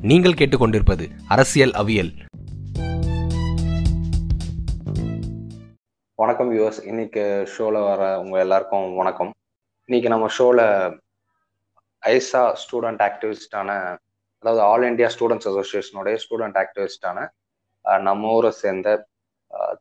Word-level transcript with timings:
நீங்கள் 0.00 0.32
கேட்டுக்கொண்டிருப்பது 0.32 1.04
அரசியல் 1.28 1.70
அவியல். 1.72 2.10
வணக்கம் 6.18 6.50
வியூவர்ஸ் 6.52 6.86
இன்னைக்கு 6.86 7.46
ஷோவில் 7.46 7.80
வர 7.80 8.20
உங்க 8.20 8.38
எல்லாருக்கும் 8.38 8.94
வணக்கம். 8.94 9.34
இன்னைக்கு 9.88 10.08
நம்ம 10.08 10.28
ஷோவில் 10.28 10.64
ஐசா 12.02 12.54
ஸ்டூடெண்ட் 12.62 13.02
ஆக்டிவிஸ்டான 13.02 13.70
அதாவது 14.44 14.60
ஆல் 14.60 14.82
இண்டியா 14.82 15.06
ஸ்டூடெண்ட்ஸ் 15.06 15.46
அசோசியேஷனுடைய 15.46 16.16
ஸ்டூடெண்ட் 16.16 16.64
ஆக்டிவிஸ்டான 16.64 17.26
நம்ம 18.02 18.32
ஊரை 18.32 18.50
சேர்ந்த 18.50 19.06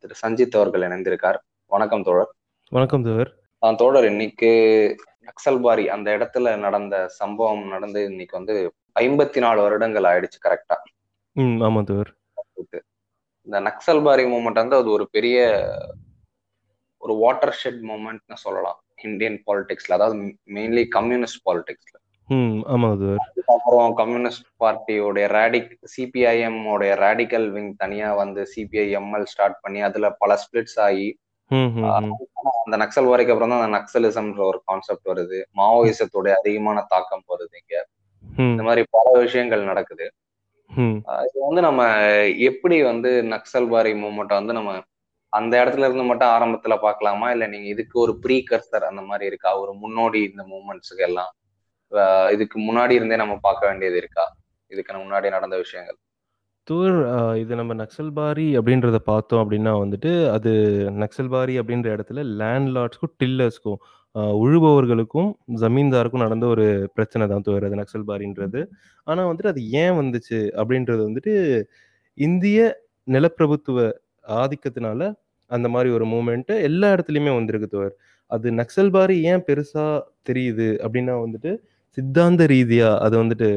திரு 0.01 0.15
சஞ்சித் 0.21 0.55
அவர்கள் 0.55 0.81
இணைந்திருக்கார். 0.81 1.37
வணக்கம் 1.71 2.03
தோழர். 2.03 2.31
வணக்கம் 2.71 3.05
அஹ், 3.61 3.75
தோழர் 3.75 4.05
இன்னைக்கு 4.05 4.49
நக்சல்பாரி 5.27 5.85
அந்த 5.85 6.17
இடத்துல 6.17 6.59
நடந்த 6.59 7.07
சம்பவம் 7.07 7.67
நடந்து 7.67 8.03
இன்னைக்கு 8.03 8.37
வந்து 8.37 8.73
ஐம்பத்தி 8.97 9.39
நாலு 9.45 9.59
வருடங்கள் 9.61 10.07
ஆயிடுச்சு 10.11 10.39
கரெக்டா 10.47 10.77
இந்த 13.47 13.57
நக்சல்பாரி 13.67 14.23
மூமெண்ட் 14.33 14.61
வந்து 14.61 14.75
அது 14.75 14.89
ஒரு 14.91 15.05
பெரிய 15.11 15.37
ஒரு 17.03 17.13
வாட்டர் 17.15 17.57
ஷெட் 17.59 17.81
மூமெண்ட்னு 17.89 18.37
சொல்லலாம். 18.45 18.77
இந்தியன் 19.01 19.37
பாலிடிக்ஸ்ல 19.47 19.95
அதாவது 19.97 20.15
மெயின்லி 20.55 20.83
கம்யூனிஸ்ட் 20.95 21.41
பாலிடிக்ஸ்ல 21.47 21.95
அப்புறம் 23.55 23.93
கம்யூனிஸ்ட் 23.95 24.47
பார்ட்டியோடைய 24.63 25.25
ரேடிக் 25.35 25.69
சிபிஐஎம் 25.93 26.59
உடைய 26.73 26.93
ரேடிக்கல் 27.03 27.47
விங் 27.51 27.71
தனியா 27.75 28.09
வந்து 28.13 28.41
சிபிஐஎம்எல் 28.53 29.27
ஸ்டார்ட் 29.33 29.61
பண்ணி 29.61 29.81
அதுல 29.89 30.09
பல 30.23 30.37
ஸ்பிளிட்ஸ் 30.43 30.79
ஆகி 30.87 31.07
அந்த 32.63 32.77
நக்சல் 32.83 33.09
வாரிக்கு 33.09 33.33
அப்புறம் 33.33 33.53
தான் 33.53 33.61
அந்த 33.61 33.71
நக்சலிசம்ன்ற 33.77 34.41
ஒரு 34.51 34.59
கான்செப்ட் 34.65 35.07
வருது. 35.11 35.39
மாவோயிசத்தோடைய 35.59 36.33
அதிகமான 36.41 36.83
தாக்கம் 36.93 37.23
வருது 37.33 37.55
இங்க. 37.61 37.75
இந்த 38.45 38.63
மாதிரி 38.63 38.81
பல 38.89 39.07
விஷயங்கள் 39.25 39.69
நடக்குது. 39.71 40.05
இது 41.27 41.39
வந்து 41.47 41.61
நம்ம 41.67 41.81
எப்படி 42.49 42.77
வந்து 42.91 43.11
நக்சல்பாரி 43.33 43.91
மூமெண்ட்டை 44.03 44.37
வந்து 44.39 44.53
நம்ம 44.53 44.71
அந்த 45.33 45.53
இடத்துல 45.61 45.87
இருந்து 45.87 46.05
மட்டும் 46.09 46.33
ஆரம்பத்துல 46.35 46.75
பார்க்கலாமா? 46.83 47.27
இல்ல 47.31 47.45
நீங்க 47.47 47.67
இதுக்கு 47.67 47.95
ஒரு 47.99 48.13
ப்ரீ 48.23 48.37
கர்சர் 48.49 48.89
அந்த 48.89 49.03
மாதிரி 49.09 49.25
இருக்கா? 49.31 49.51
ஒரு 49.63 49.73
முன்னோடி 49.83 50.19
இந்த 50.31 50.43
மூமெண்ட்ஸுக்கு 50.53 51.05
எல்லாம் 51.09 51.31
இதுக்கு 52.31 52.57
முன்னாடி 52.59 52.93
இருந்தே 52.99 53.17
நம்ம 53.21 53.35
பார்க்க 53.41 53.69
வேண்டியது 53.69 53.97
இருக்கா? 53.97 54.25
இதுக்கு 54.71 54.99
முன்னாடி 55.03 55.27
நடந்த 55.35 55.57
விஷயங்கள். 55.57 55.97
தூர் 56.67 56.95
இது 57.41 57.53
நம்ம 57.59 57.73
நக்சல்பாரி 57.81 58.47
அப்படின்றத 58.59 58.97
பார்த்தோம் 59.11 59.41
அப்படின்னா 59.43 59.73
வந்துட்டு 59.83 60.11
அது 60.35 60.51
நக்சல்பாரி 61.03 61.53
அப்படின்ற 61.61 61.87
இடத்துல 61.95 62.23
லேண்ட்லார்ட்ஸ்க்கும் 62.41 63.13
டில்லர்ஸ்க்கும் 63.23 63.79
உழுபவர்களுக்கும் 64.41 65.29
ஜமீன்தாருக்கும் 65.61 66.23
நடந்த 66.25 66.45
ஒரு 66.47 66.65
பிரச்சனை 66.93 67.23
தான் 67.27 67.45
தூர் 67.45 67.67
அது 67.67 67.79
நக்சல்பாரின்றது. 67.81 68.61
ஆனால் 69.07 69.27
வந்துட்டு 69.29 69.51
அது 69.53 69.61
ஏன் 69.81 69.97
வந்துச்சு 69.99 70.39
அப்படின்றது 70.59 71.01
வந்துட்டு 71.09 71.33
இந்திய 72.17 72.59
நிலப்பிரபுத்துவ 73.07 73.79
ஆதிக்கத்தினால 74.37 75.01
அந்த 75.51 75.67
மாதிரி 75.69 75.89
ஒரு 75.93 76.05
மூமெண்ட்டு 76.05 76.53
எல்லா 76.61 76.87
இடத்துலையுமே 76.95 77.33
வந்திருக்கு 77.35 77.67
தோர் 77.67 77.93
அது 78.31 78.47
நக்சல்பாரி 78.51 79.15
ஏன் 79.23 79.45
பெருசாக 79.47 79.93
தெரியுது 80.29 80.67
அப்படின்னா 80.83 81.13
வந்துட்டு 81.21 81.51
சித்தாந்த 81.97 82.45
ரீதியாக 82.45 82.99
அது 82.99 83.15
வந்துட்டு 83.17 83.49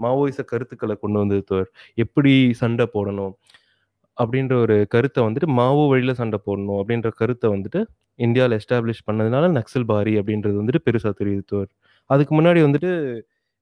மாவோயிச 0.00 0.40
கருத்துக்களை 0.42 0.94
கொண்டு 0.96 1.18
வந்தது 1.18 1.42
தோர் 1.42 1.68
எப்படி 1.94 2.32
சண்டை 2.52 2.86
போடணும் 2.94 3.32
அப்படின்ற 4.18 4.54
ஒரு 4.60 4.76
கருத்தை 4.88 5.20
வந்துட்டு 5.24 5.48
மாவோ 5.52 5.84
வழியில் 5.88 6.18
சண்டை 6.20 6.38
போடணும் 6.46 6.78
அப்படின்ற 6.80 7.10
கருத்தை 7.16 7.48
வந்துட்டு 7.50 7.80
இந்தியாவில் 8.18 8.56
எஸ்டாப்ளிஷ் 8.60 9.04
பண்ணதுனால 9.08 9.44
நக்சல் 9.58 9.86
பாரி 9.92 10.14
அப்படின்றது 10.20 10.56
வந்துட்டு 10.62 10.82
பெருசாக 10.86 11.14
தெரியுது 11.20 11.60
அதுக்கு 12.10 12.32
முன்னாடி 12.38 12.60
வந்துட்டு 12.66 12.90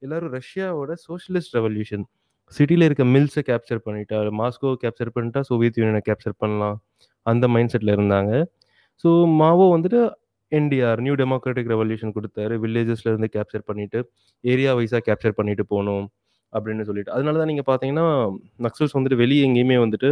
எல்லாரும் 0.03 0.33
ரஷ்யாவோட 0.39 0.93
சோஷியலிஸ்ட் 1.07 1.55
ரெவல்யூஷன் 1.59 2.05
சிட்டியில் 2.53 2.85
இருக்க 2.87 3.05
மில்ஸை 3.15 3.43
கேப்சர் 3.49 3.83
பண்ணிட்டா 3.87 4.19
மாஸ்கோ 4.41 4.71
கேப்சர் 4.85 5.13
பண்ணிட்டா 5.17 5.41
சோவியத் 5.51 5.79
யூனியனை 5.81 6.01
கேப்சர் 6.09 6.35
பண்ணலாம். 6.43 6.77
அந்த 7.27 7.45
மைண்ட் 7.55 7.73
செட்டில் 7.73 7.93
இருந்தாங்க. 7.97 8.33
ஸோ 9.05 9.11
மாவோ 9.41 9.67
வந்துட்டு 9.75 10.01
என்டிஆர் 10.53 11.01
நியூ 11.07 11.15
டெமோக்ராட்டிக் 11.23 11.71
ரெவல்யூஷன் 11.75 12.15
கொடுத்தாரு. 12.17 12.55
வில்லேஜஸ்ல 12.65 13.09
இருந்து 13.13 13.29
கேப்சர் 13.37 13.65
பண்ணிட்டு 13.69 13.99
ஏரியா 14.45 14.73
வைஸாக 14.79 15.03
கேப்சர் 15.09 15.37
பண்ணிட்டு 15.39 15.65
போகணும் 15.73 16.07
அப்படின்னு 16.53 16.85
சொல்லிட்டு. 16.89 17.13
அதனால 17.17 17.39
தான் 17.43 17.51
நீங்கள் 17.53 17.69
பார்த்தீங்கன்னா 17.71 18.07
நக்சல்ஸ் 18.67 18.97
வந்துட்டு 18.99 19.21
வெளியே 19.23 19.43
எங்கேயுமே 19.49 19.79
வந்துட்டு 19.85 20.11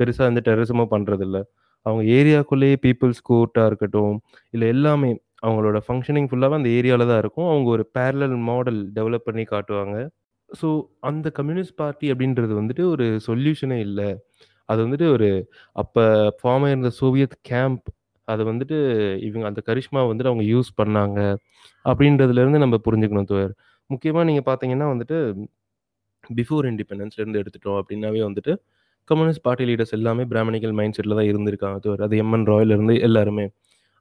பெருசாக 0.00 0.30
இந்த 0.32 0.40
டெரரிசமாக 0.48 0.88
பண்ணுறதில்ல 0.94 1.38
அவங்க 1.86 2.02
ஏரியாக்குள்ளேயே 2.18 2.76
பீப்புள்ஸ் 2.84 3.22
கோர்ட்டாக 3.30 3.68
இருக்கட்டும் 3.70 4.16
இல்லை 4.54 4.66
எல்லாமே 4.74 5.10
அவங்களோட 5.46 5.78
ஃபங்க்ஷனிங் 5.86 6.28
ஃபுல்லாகவே 6.30 6.58
அந்த 6.60 6.70
ஏரியாவில் 6.78 7.10
தான் 7.10 7.22
இருக்கும். 7.24 7.48
அவங்க 7.52 7.68
ஒரு 7.76 7.84
பேரலல் 7.96 8.36
மாடல் 8.50 8.80
டெவலப் 8.98 9.26
பண்ணி 9.28 9.44
காட்டுவாங்க. 9.52 9.96
ஸோ 10.50 10.68
அந்த 11.10 11.26
கம்யூனிஸ்ட் 11.38 11.76
பார்ட்டி 11.80 12.06
அப்படின்றது 12.12 12.54
வந்துட்டு 12.60 12.84
ஒரு 12.94 13.06
சொல்யூஷனே 13.28 13.78
இல்லை. 13.88 14.08
அது 14.68 14.80
வந்துட்டு 14.86 15.06
ஒரு 15.16 15.28
அப்போ 15.76 16.04
ஃபார்ம் 16.40 16.64
ஆயிருந்த 16.68 16.90
சோவியத் 17.00 17.36
கேம்ப் 17.50 17.86
அதை 18.28 18.42
வந்துட்டு 18.50 18.76
இவங்க 19.28 19.46
அந்த 19.50 19.60
கரிஷ்மா 19.68 20.00
வந்துட்டு 20.10 20.32
அவங்க 20.32 20.44
யூஸ் 20.54 20.70
பண்ணாங்க. 20.80 21.20
அப்படின்றதுலேருந்து 21.84 22.64
நம்ம 22.64 22.76
புரிஞ்சுக்கணும் 22.86 23.30
துவர் 23.32 23.52
முக்கியமாக 23.90 24.26
நீங்கள் 24.30 24.46
பார்த்தீங்கன்னா 24.50 24.88
வந்துட்டு 24.94 25.16
பிஃபோர் 26.24 26.66
இண்டிபெண்டன்ஸ்லேருந்து 26.70 27.40
எடுத்துட்டோம் 27.42 27.78
அப்படின்னாவே 27.80 28.22
வந்துட்டு 28.28 28.52
கம்யூனிஸ்ட் 29.10 29.44
பார்ட்டி 29.46 29.64
லீடர்ஸ் 29.70 29.94
எல்லாமே 29.98 30.24
பிராமணிக்கல் 30.32 30.74
மைண்ட் 30.78 30.96
செட்டில் 30.98 31.18
தான் 31.20 31.28
இருந்திருக்காங்க. 31.30 31.78
தவிர 31.84 32.04
அது 32.08 32.16
எம்என் 32.24 32.46
ராயிலிருந்து 32.52 32.94
எல்லாருமே. 33.08 33.46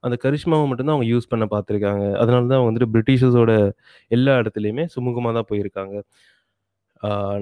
அந்த 0.03 0.15
கரிஷ்மாவை 0.25 0.65
மட்டும்தான் 0.69 0.95
அவங்க 0.95 1.07
யூஸ் 1.13 1.31
பண்ண 1.31 1.45
பார்த்துருக்காங்க. 1.53 2.05
அதனால 2.21 2.43
தான் 2.51 2.57
அவங்க 2.59 2.69
வந்துட்டு 2.71 2.91
பிரிட்டிஷர்ஸோட 2.95 3.53
எல்லா 4.17 4.33
இடத்துலையுமே 4.41 4.85
சுமூகமாக 4.95 5.33
தான் 5.37 5.49
போயிருக்காங்க. 5.51 5.95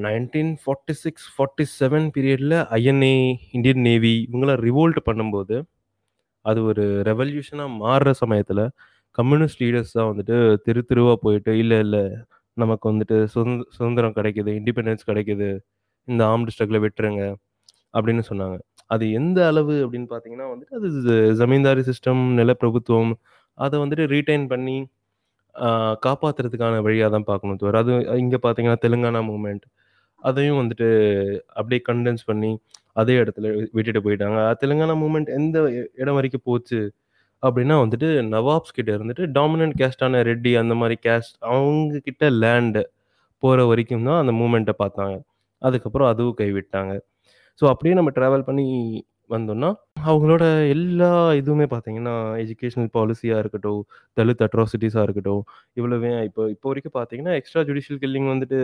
Nineteen 0.05 0.51
forty 0.63 0.93
six 1.03 1.25
forty 1.35 1.63
seven 1.79 2.07
பீரியடில் 2.15 2.57
ஐஎன்ஏ 2.77 3.13
இந்தியன் 3.57 3.81
நேவி 3.87 4.13
இவங்களாம் 4.29 4.61
ரிவோல்ட் 4.67 4.99
பண்ணும்போது 5.07 5.55
அது 6.45 6.59
ஒரு 6.69 6.83
ரெவல்யூஷனாக 7.09 7.69
மாறுற 7.83 8.11
சமயத்தில் 8.23 8.63
கம்யூனிஸ்ட் 9.17 9.61
லீடர்ஸ் 9.63 9.95
தான் 9.97 10.09
வந்துட்டு 10.11 10.37
தெரு 10.65 10.81
தெருவாக 10.91 11.17
போயிட்டு 11.25 11.51
இல்லை 11.63 11.77
இல்லை 11.85 12.03
நமக்கு 12.57 12.85
வந்துட்டு 12.91 13.17
சுதந்திர 13.33 13.67
சுதந்திரம் 13.77 14.15
கிடைக்குது 14.19 14.51
இண்டிபெண்டன்ஸ் 14.59 15.09
கிடைக்குது 15.09 15.49
இந்த 16.07 16.21
ஆம்டு 16.33 16.53
ஸ்ட்ரகிளை 16.55 16.79
விட்டுருங்க. 16.85 17.23
அப்படின்னு 17.93 18.23
சொன்னாங்க. 18.29 18.57
அது 18.93 19.05
எந்த 19.19 19.39
அளவு 19.51 19.73
அப்படின்னு 19.85 20.07
பார்த்தீங்கன்னா 20.13 20.47
வந்துட்டு 20.51 20.77
அது 20.79 20.89
ஜமீன்தாரி 21.41 21.81
சிஸ்டம் 21.89 22.21
நிலப்பிரபுத்துவம் 22.39 23.11
அதை 23.57 23.75
வந்துட்டு 23.83 24.05
ரீடைன் 24.15 24.45
பண்ணி 24.53 24.77
காப்பாற்றுறதுக்கான 26.05 26.81
வழியாக 26.85 27.09
தான் 27.15 27.27
பார்க்கணும் 27.29 27.59
தவிர 27.61 27.79
அது 27.83 27.93
இங்கே 28.23 28.39
பார்த்தீங்கன்னா 28.45 28.79
தெலுங்கானா 28.85 29.21
மூமெண்ட் 29.31 29.65
அதையும் 30.29 30.59
வந்துட்டு 30.61 30.87
அப்படியே 31.59 31.81
கண்டென்ஸ் 31.89 32.23
பண்ணி 32.29 32.51
அதே 33.01 33.15
இடத்துல 33.23 33.47
விட்டுட்டு 33.77 34.01
போயிட்டாங்க. 34.05 34.39
தெலுங்கானா 34.61 34.95
மூமெண்ட் 35.03 35.29
எந்த 35.39 35.57
இடம் 36.01 36.17
வரைக்கும் 36.17 36.45
போச்சு 36.49 36.79
அப்படின்னா 37.43 37.75
வந்துட்டு 37.83 38.07
நவாப்ஸ் 38.33 38.75
கிட்ட 38.77 38.89
இருந்துட்டு 38.97 39.25
டாமினன்ட் 39.37 39.75
கேஸ்டான 39.81 40.21
ரெட்டி 40.29 40.51
அந்த 40.61 40.73
மாதிரி 40.81 40.95
கேஸ்ட் 41.07 41.35
அவங்க 41.51 41.99
கிட்ட 42.07 42.29
லேண்டு 42.43 42.81
போகிற 43.43 43.65
வரைக்கும் 43.71 44.07
தான் 44.09 44.19
அந்த 44.23 44.33
மூமெண்ட்டை 44.41 44.75
பார்த்தாங்க. 44.83 45.15
அதுக்கப்புறம் 45.61 46.09
அதுவும் 46.13 46.37
கைவிட்டாங்க. 46.41 46.93
ஸோ 47.61 47.65
அப்படியே 47.71 47.95
நம்ம 47.97 48.11
ட்ராவல் 48.17 48.47
பண்ணி 48.49 48.65
வந்தோம்னா 49.29 49.69
அவங்களோட 50.03 50.43
எல்லா 50.73 51.09
இதுவுமே 51.39 51.65
பார்த்தீங்கன்னா 51.73 52.13
எஜுகேஷனல் 52.43 52.91
பாலிசியாக 52.95 53.41
இருக்கட்டும் 53.43 53.81
தலித் 54.17 54.43
அட்ராசிட்டிஸாக 54.47 55.05
இருக்கட்டும் 55.07 55.41
இவ்வளவே 55.77 56.11
இப்போ 56.29 56.43
இப்போ 56.49 56.67
வரைக்கும் 56.69 56.95
பார்த்தீங்கன்னா 56.95 57.33
எக்ஸ்ட்ரா 57.39 57.63
ஜுடிஷியல் 57.69 57.99
கில்லிங் 58.03 58.29
வந்துட்டு 58.33 58.59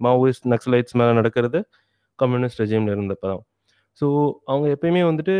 மாவோயிஸ்ட் 0.00 0.48
நக்சலைட்ஸ் 0.52 0.96
மேலே 1.00 1.12
நடக்கிறது 1.20 1.60
கம்யூனிஸ்ட் 2.18 2.60
ரெஜிமில் 2.62 2.94
இருந்தப்போ 2.96 3.28
தான் 3.28 3.42
ஸோ 4.00 4.06
அவங்க 4.48 4.66
எப்பயுமே 4.76 5.02
வந்துட்டு 5.08 5.34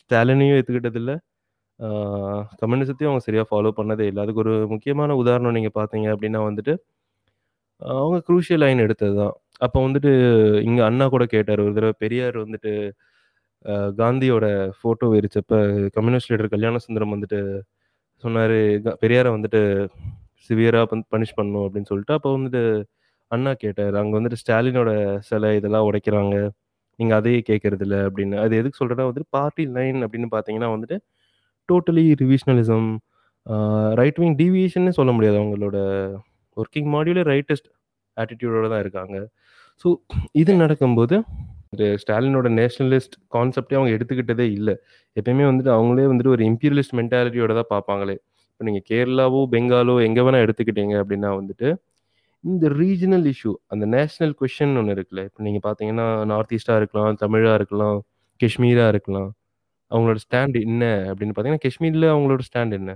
ஸ்டாலினையும் 0.00 0.56
ஏற்றுக்கிட்டதில்ல 0.58 1.12
கம்யூனிசத்தையும் 2.60 3.10
அவங்க 3.10 3.24
சரியாக 3.26 3.46
ஃபாலோ 3.50 3.70
பண்ணதே 3.78 4.04
இல்லை. 4.10 4.22
அதுக்கு 4.24 4.42
ஒரு 4.44 4.54
முக்கியமான 4.72 5.16
உதாரணம் 5.22 5.56
நீங்கள் 5.58 5.76
பார்த்தீங்க 5.78 6.08
அப்படின்னா 6.14 6.40
வந்துட்டு 6.48 6.74
அவங்க 7.82 8.18
குரூஷியல் 8.28 8.62
லைன் 8.64 8.84
எடுத்தது 8.86 9.14
தான் 9.22 9.34
அப்போ 9.60 9.78
வந்துட்டு 9.86 10.12
இங்கே 10.68 10.82
அண்ணா 10.88 11.06
கூட 11.14 11.24
கேட்டார். 11.34 11.60
ஒரு 11.66 11.74
தடவை 11.76 11.94
பெரியார் 12.04 12.36
வந்துட்டு 12.44 12.72
காந்தியோட 14.00 14.46
photo 14.78 15.06
எரிச்சப்ப 15.18 15.60
communist 15.96 16.30
leader 16.32 16.54
Kalyana 16.54 16.80
Sundaram 16.86 17.14
வந்துட்டு 17.14 17.38
சொன்னார் 18.24 18.56
பெரியாரை 19.02 19.30
வந்துட்டு 19.36 19.60
சிவியராக 20.46 20.98
பனிஷ் 21.12 21.38
பண்ணும் 21.38 21.64
அப்படின்னு 21.66 21.90
சொல்லிட்டு 21.90 22.16
அப்போ 22.18 22.30
வந்துட்டு 22.36 22.62
அண்ணா 23.30 23.52
கேட்டார். 23.64 23.94
அங்கே 24.00 24.16
வந்துட்டு 24.18 24.40
ஸ்டாலினோட 24.42 24.90
சிலை 25.28 25.50
இதெல்லாம் 25.58 25.86
உடைக்கிறாங்க. 25.88 26.36
நீங்கள் 26.98 27.18
அதையே 27.20 27.40
கேட்கறது 27.50 27.84
இல்லை 27.86 28.00
அப்படின்னு. 28.08 28.36
அது 28.44 28.54
எதுக்கு 28.60 28.80
சொல்கிறேன்னா 28.80 29.06
வந்துட்டு 29.10 29.30
பார்ட்டி 29.36 29.64
லைன் 29.76 29.98
அப்படின்னு 30.06 30.28
பார்த்தீங்கன்னா 30.34 30.70
வந்துட்டு 30.74 30.96
டோட்டலி 31.68 32.04
ரிவிஷனலிசம் 32.22 32.88
ரைட் 34.00 34.20
விங் 34.22 34.36
டிவியேஷன்னு 34.42 34.92
சொல்ல 34.98 35.12
முடியாது. 35.16 35.38
அவங்களோட 35.42 35.78
ஒர்க்கிங் 36.56 36.90
மாடியூலே 36.94 37.24
ரைட்டஸ்ட் 37.32 37.68
ஆட்டிடியூடோட 38.16 38.66
தான் 38.72 38.82
இருக்காங்க. 38.84 39.16
ஸோ 39.82 39.88
இது 40.42 40.52
நடக்கும்போது 40.64 41.16
ஸ்டாலினோட 42.02 42.48
நேஷனலிஸ்ட் 42.58 43.14
கான்செப்டே 43.34 43.76
அவங்க 43.78 43.90
எடுத்துக்கிட்டதே 43.96 44.46
இல்லை. 44.58 44.74
எப்பயுமே 45.16 45.44
வந்துட்டு 45.50 45.72
அவங்களே 45.76 46.04
வந்துட்டு 46.10 46.32
ஒரு 46.36 46.42
இம்பீரியலிஸ்ட் 46.50 46.94
மென்டாலிட்டியோட 47.00 47.52
தான் 47.60 47.70
பார்ப்பாங்களே. 47.72 48.16
இப்போ 48.52 48.64
நீங்கள் 48.68 48.84
கேரளாவோ 48.90 49.40
பெங்காலோ 49.54 49.94
எங்கே 50.08 50.22
வேணால் 50.26 50.44
எடுத்துக்கிட்டீங்க 50.46 50.94
அப்படின்னா 51.02 51.30
வந்துட்டு 51.40 51.68
இந்த 52.44 52.66
ரீஜனல் 52.80 53.26
இஷ்யூ 53.32 53.52
அந்த 53.72 53.84
நேஷனல் 53.96 54.34
கொஷின் 54.40 54.76
ஒன்று 54.80 54.94
இருக்குல்ல. 54.96 55.22
இப்போ 55.28 55.40
நீங்கள் 55.46 55.64
பார்த்தீங்கன்னா 55.66 56.06
நார்த் 56.32 56.54
ஈஸ்டாக 56.58 56.80
இருக்கலாம் 56.82 57.18
தமிழாக 57.22 57.58
இருக்கலாம் 57.60 57.98
காஷ்மீராக 58.40 58.92
இருக்கலாம். 58.94 59.30
அவங்களோட 59.90 60.20
ஸ்டாண்ட் 60.26 60.56
என்ன 60.66 60.84
அப்படின்னு 61.10 61.34
பார்த்தீங்கன்னா 61.34 61.64
காஷ்மீரில் 61.66 62.06
அவங்களோட 62.14 62.42
ஸ்டாண்ட் 62.48 62.74
என்ன? 62.80 62.92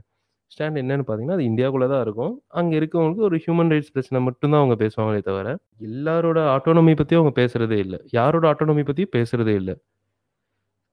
ஸ்டாண்ட் 0.53 0.81
என்னன்னு 0.83 1.05
பார்த்தீங்கன்னா 1.07 1.37
அது 1.39 1.49
இந்தியாவுக்குள்ளே 1.51 1.89
தான் 1.93 2.03
இருக்கும். 2.07 2.33
அங்கே 2.59 2.75
இருக்கவங்களுக்கு 2.81 3.27
ஒரு 3.29 3.37
ஹியூமன் 3.45 3.71
ரைட்ஸ் 3.73 3.93
பிரச்சனை 3.95 4.21
மட்டும்தான் 4.29 4.63
அவங்க 4.63 4.77
பேசுவாங்களே 4.83 5.23
தவிர 5.29 5.49
எல்லாரோட 5.89 6.39
ஆட்டோனமி 6.55 6.95
பற்றியும் 7.01 7.23
அவங்க 7.23 7.35
பேசுறதே 7.41 7.79
இல்லை. 7.85 8.01
யாரோட 8.19 8.45
ஆட்டோனமி 8.53 8.85
பற்றியும் 8.89 9.15
பேசுறதே 9.19 9.55
இல்லை. 9.61 9.75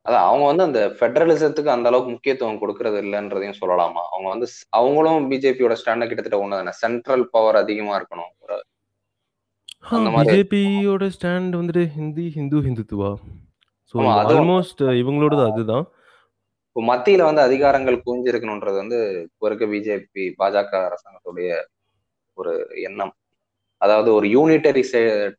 அதான் 0.05 0.25
அவங்க 0.29 0.45
வந்து 0.49 0.63
அந்த 0.67 0.81
ஃபெடரலிசத்துக்கு 0.97 1.69
அந்த 1.75 1.89
அளவுக்கு 1.89 2.11
முக்கியத்துவம் 2.15 2.59
கொடுக்கறது 2.63 2.97
இல்லைன்றதையும் 3.05 3.59
சொல்லலாமா? 3.61 4.03
அவங்க 4.13 4.27
வந்து 4.33 4.47
அவங்களும் 4.79 5.29
பிஜேபியோட 5.31 5.75
ஸ்டாண்ட 5.81 6.05
கிட்டத்தட்ட 6.09 6.39
ஒண்ணு 6.43 6.59
தானே 6.59 6.73
சென்ட்ரல் 6.81 7.25
பவர் 7.35 7.59
அதிகமா 7.63 7.93
இருக்கணும். 7.99 8.31
ஒரு 9.95 10.11
பிஜேபியோட 10.17 11.05
ஸ்டாண்ட் 11.15 11.57
வந்துட்டு 11.59 11.83
ஹிந்தி 11.95 12.27
ஹிந்து 12.37 12.59
ஹிந்துத்துவா? 12.67 13.09
ஸோ. 13.89 13.95
ஆல்மோஸ்ட் 14.35 14.83
இவங்களோடது 15.01 15.43
அதுதான். 15.49 15.85
இப்போ 16.75 16.95
மத்தியில 16.95 17.23
வந்து 17.23 17.41
அதிகாரங்கள் 17.41 18.01
குவிஞ்சிருக்கணுன்றது 18.05 18.75
வந்து 18.75 18.97
இப்போ 19.23 19.47
இருக்க 19.47 19.65
பிஜேபி 19.65 20.33
பாஜக 20.39 20.87
அரசாங்கத்துடைய 20.87 21.51
ஒரு 22.33 22.67
எண்ணம். 22.75 23.13
அதாவது 23.77 24.13
ஒரு 24.13 24.27
யூனிட்டரி 24.27 24.83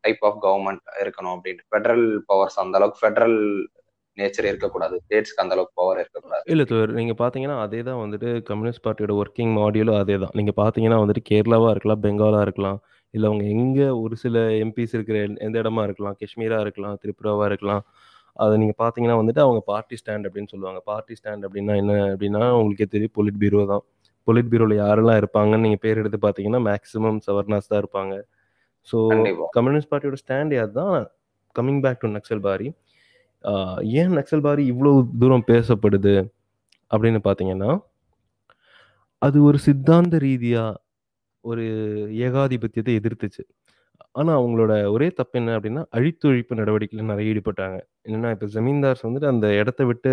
டைப் 0.01 0.25
ஆஃப் 0.25 0.45
கவர்மெண்ட் 0.45 1.03
இருக்கணும் 1.03 1.37
அப்படின்ட்டு. 1.37 1.65
ஃபெடரல் 1.71 2.19
பவர்ஸ் 2.27 2.59
அந்த 2.59 2.79
அளவுக்கு 2.79 3.07
ஃபெடரல் 3.07 3.67
நேச்சர் 4.19 4.45
இருக்கக்கூடாது. 4.45 4.95
ஸ்டேட்ஸ்க்கு 4.97 5.43
அந்த 5.43 5.55
அளவுக்கு 5.55 5.73
பவர் 5.75 5.99
இருக்கக்கூடாது. 5.99 6.43
இல்லை 6.47 6.65
தோர் 6.65 6.93
நீங்கள் 6.93 7.19
பார்த்தீங்கன்னா 7.19 7.61
அதே 7.61 7.83
தான் 7.83 7.97
வந்துட்டு 7.97 8.43
கம்யூனிஸ்ட் 8.43 8.87
பார்ட்டியோட 8.87 9.23
ஒர்க்கிங் 9.23 9.53
மாடியூலும் 9.61 9.99
அதே 9.99 10.17
தான். 10.17 10.31
நீங்கள் 10.33 10.59
பார்த்தீங்கன்னா 10.65 11.01
வந்துட்டு 11.05 11.25
கேரளாவாக 11.31 11.71
இருக்கலாம் 11.71 12.03
பெங்காலாக 12.03 12.41
இருக்கலாம் 12.41 12.81
இல்லை 13.11 13.29
அவங்க 13.29 13.49
எங்கே 13.49 13.89
ஒரு 13.89 14.17
சில 14.17 14.39
எம்பிஸ் 14.39 14.95
இருக்கிற 14.95 15.19
எந்த- 15.19 15.45
எந்த 15.45 15.63
இடமா 15.63 15.83
இருக்கலாம் 15.83 16.17
காஷ்மீராக 16.21 16.61
இருக்கலாம் 16.61 16.99
திரிபுராவாக 17.05 17.45
இருக்கலாம் 17.45 17.83
அதை 18.45 18.55
நீங்கள் 18.63 18.79
பார்த்தீங்கன்னா 18.83 19.17
வந்துட்டு 19.21 19.43
அவங்க 19.45 19.61
பார்ட்டி 19.71 19.97
ஸ்டாண்ட் 20.01 20.27
அப்படின்னு 20.29 20.51
சொல்லுவாங்க. 20.55 20.81
பார்ட்டி 20.91 21.17
ஸ்டாண்ட் 21.19 21.45
அப்படின்னா 21.49 21.75
என்ன 21.83 21.93
அப்படின்னா 22.15 22.43
உங்களுக்கே 22.59 22.89
தெரியும் 22.95 23.15
பொலிட் 23.19 23.41
பீரோ 23.43 23.63
தான். 23.73 23.85
பொலிட் 24.29 24.51
பீரோவில் 24.53 24.77
யாரெல்லாம் 24.85 25.19
இருப்பாங்கன்னு 25.23 25.65
நீங்கள் 25.67 25.83
பேர் 25.85 26.01
எடுத்து 26.03 26.19
பார்த்தீங்கன்னா 26.25 26.61
மேக்ஸிமம் 26.71 27.19
சவர்னாஸ் 27.27 27.71
தான் 27.73 27.83
இருப்பாங்க. 27.83 28.15
ஸோ 28.89 28.97
கம்யூனிஸ்ட் 29.57 29.91
பார்ட்டியோட 29.93 30.19
ஸ்டாண்ட் 30.23 30.57
அதுதான் 30.65 30.97
coming 31.57 31.83
back 31.85 32.01
to 32.05 32.09
Naxal 32.17 32.43
Pari 32.49 32.69
ஏன் 34.01 34.15
நக்சல் 34.19 34.45
பாரி 34.47 34.63
இவ்வளோ 34.73 34.93
தூரம் 35.23 35.47
பேசப்படுது 35.53 36.15
அப்படின்னு 36.91 37.21
பார்த்தீங்கன்னா 37.27 37.71
அது 39.23 39.39
ஒரு 39.49 39.59
சித்தாந்த 39.67 40.17
ரீதியாக 40.25 40.73
ஒரு 41.45 41.65
ஏகாதிபத்தியத்தை 42.27 42.93
எதிர்த்துச்சு. 43.01 43.43
ஆனால் 44.17 44.39
அவங்களோட 44.39 44.91
ஒரே 44.91 45.11
தப்பு 45.11 45.39
என்ன 45.39 45.59
அப்படின்னா 45.59 45.85
அழித்தொழிப்பு 45.97 46.55
நடவடிக்கையில் 46.55 47.09
நிறைய 47.09 47.33
ஈடுபட்டாங்க. 47.33 47.81
என்னன்னா 48.09 48.31
இப்போ 48.31 48.47
ஜமீன்தார்ஸ் 48.47 49.03
வந்துட்டு 49.03 49.27
அந்த 49.27 49.55
இடத்த 49.55 49.85
விட்டு 49.85 50.13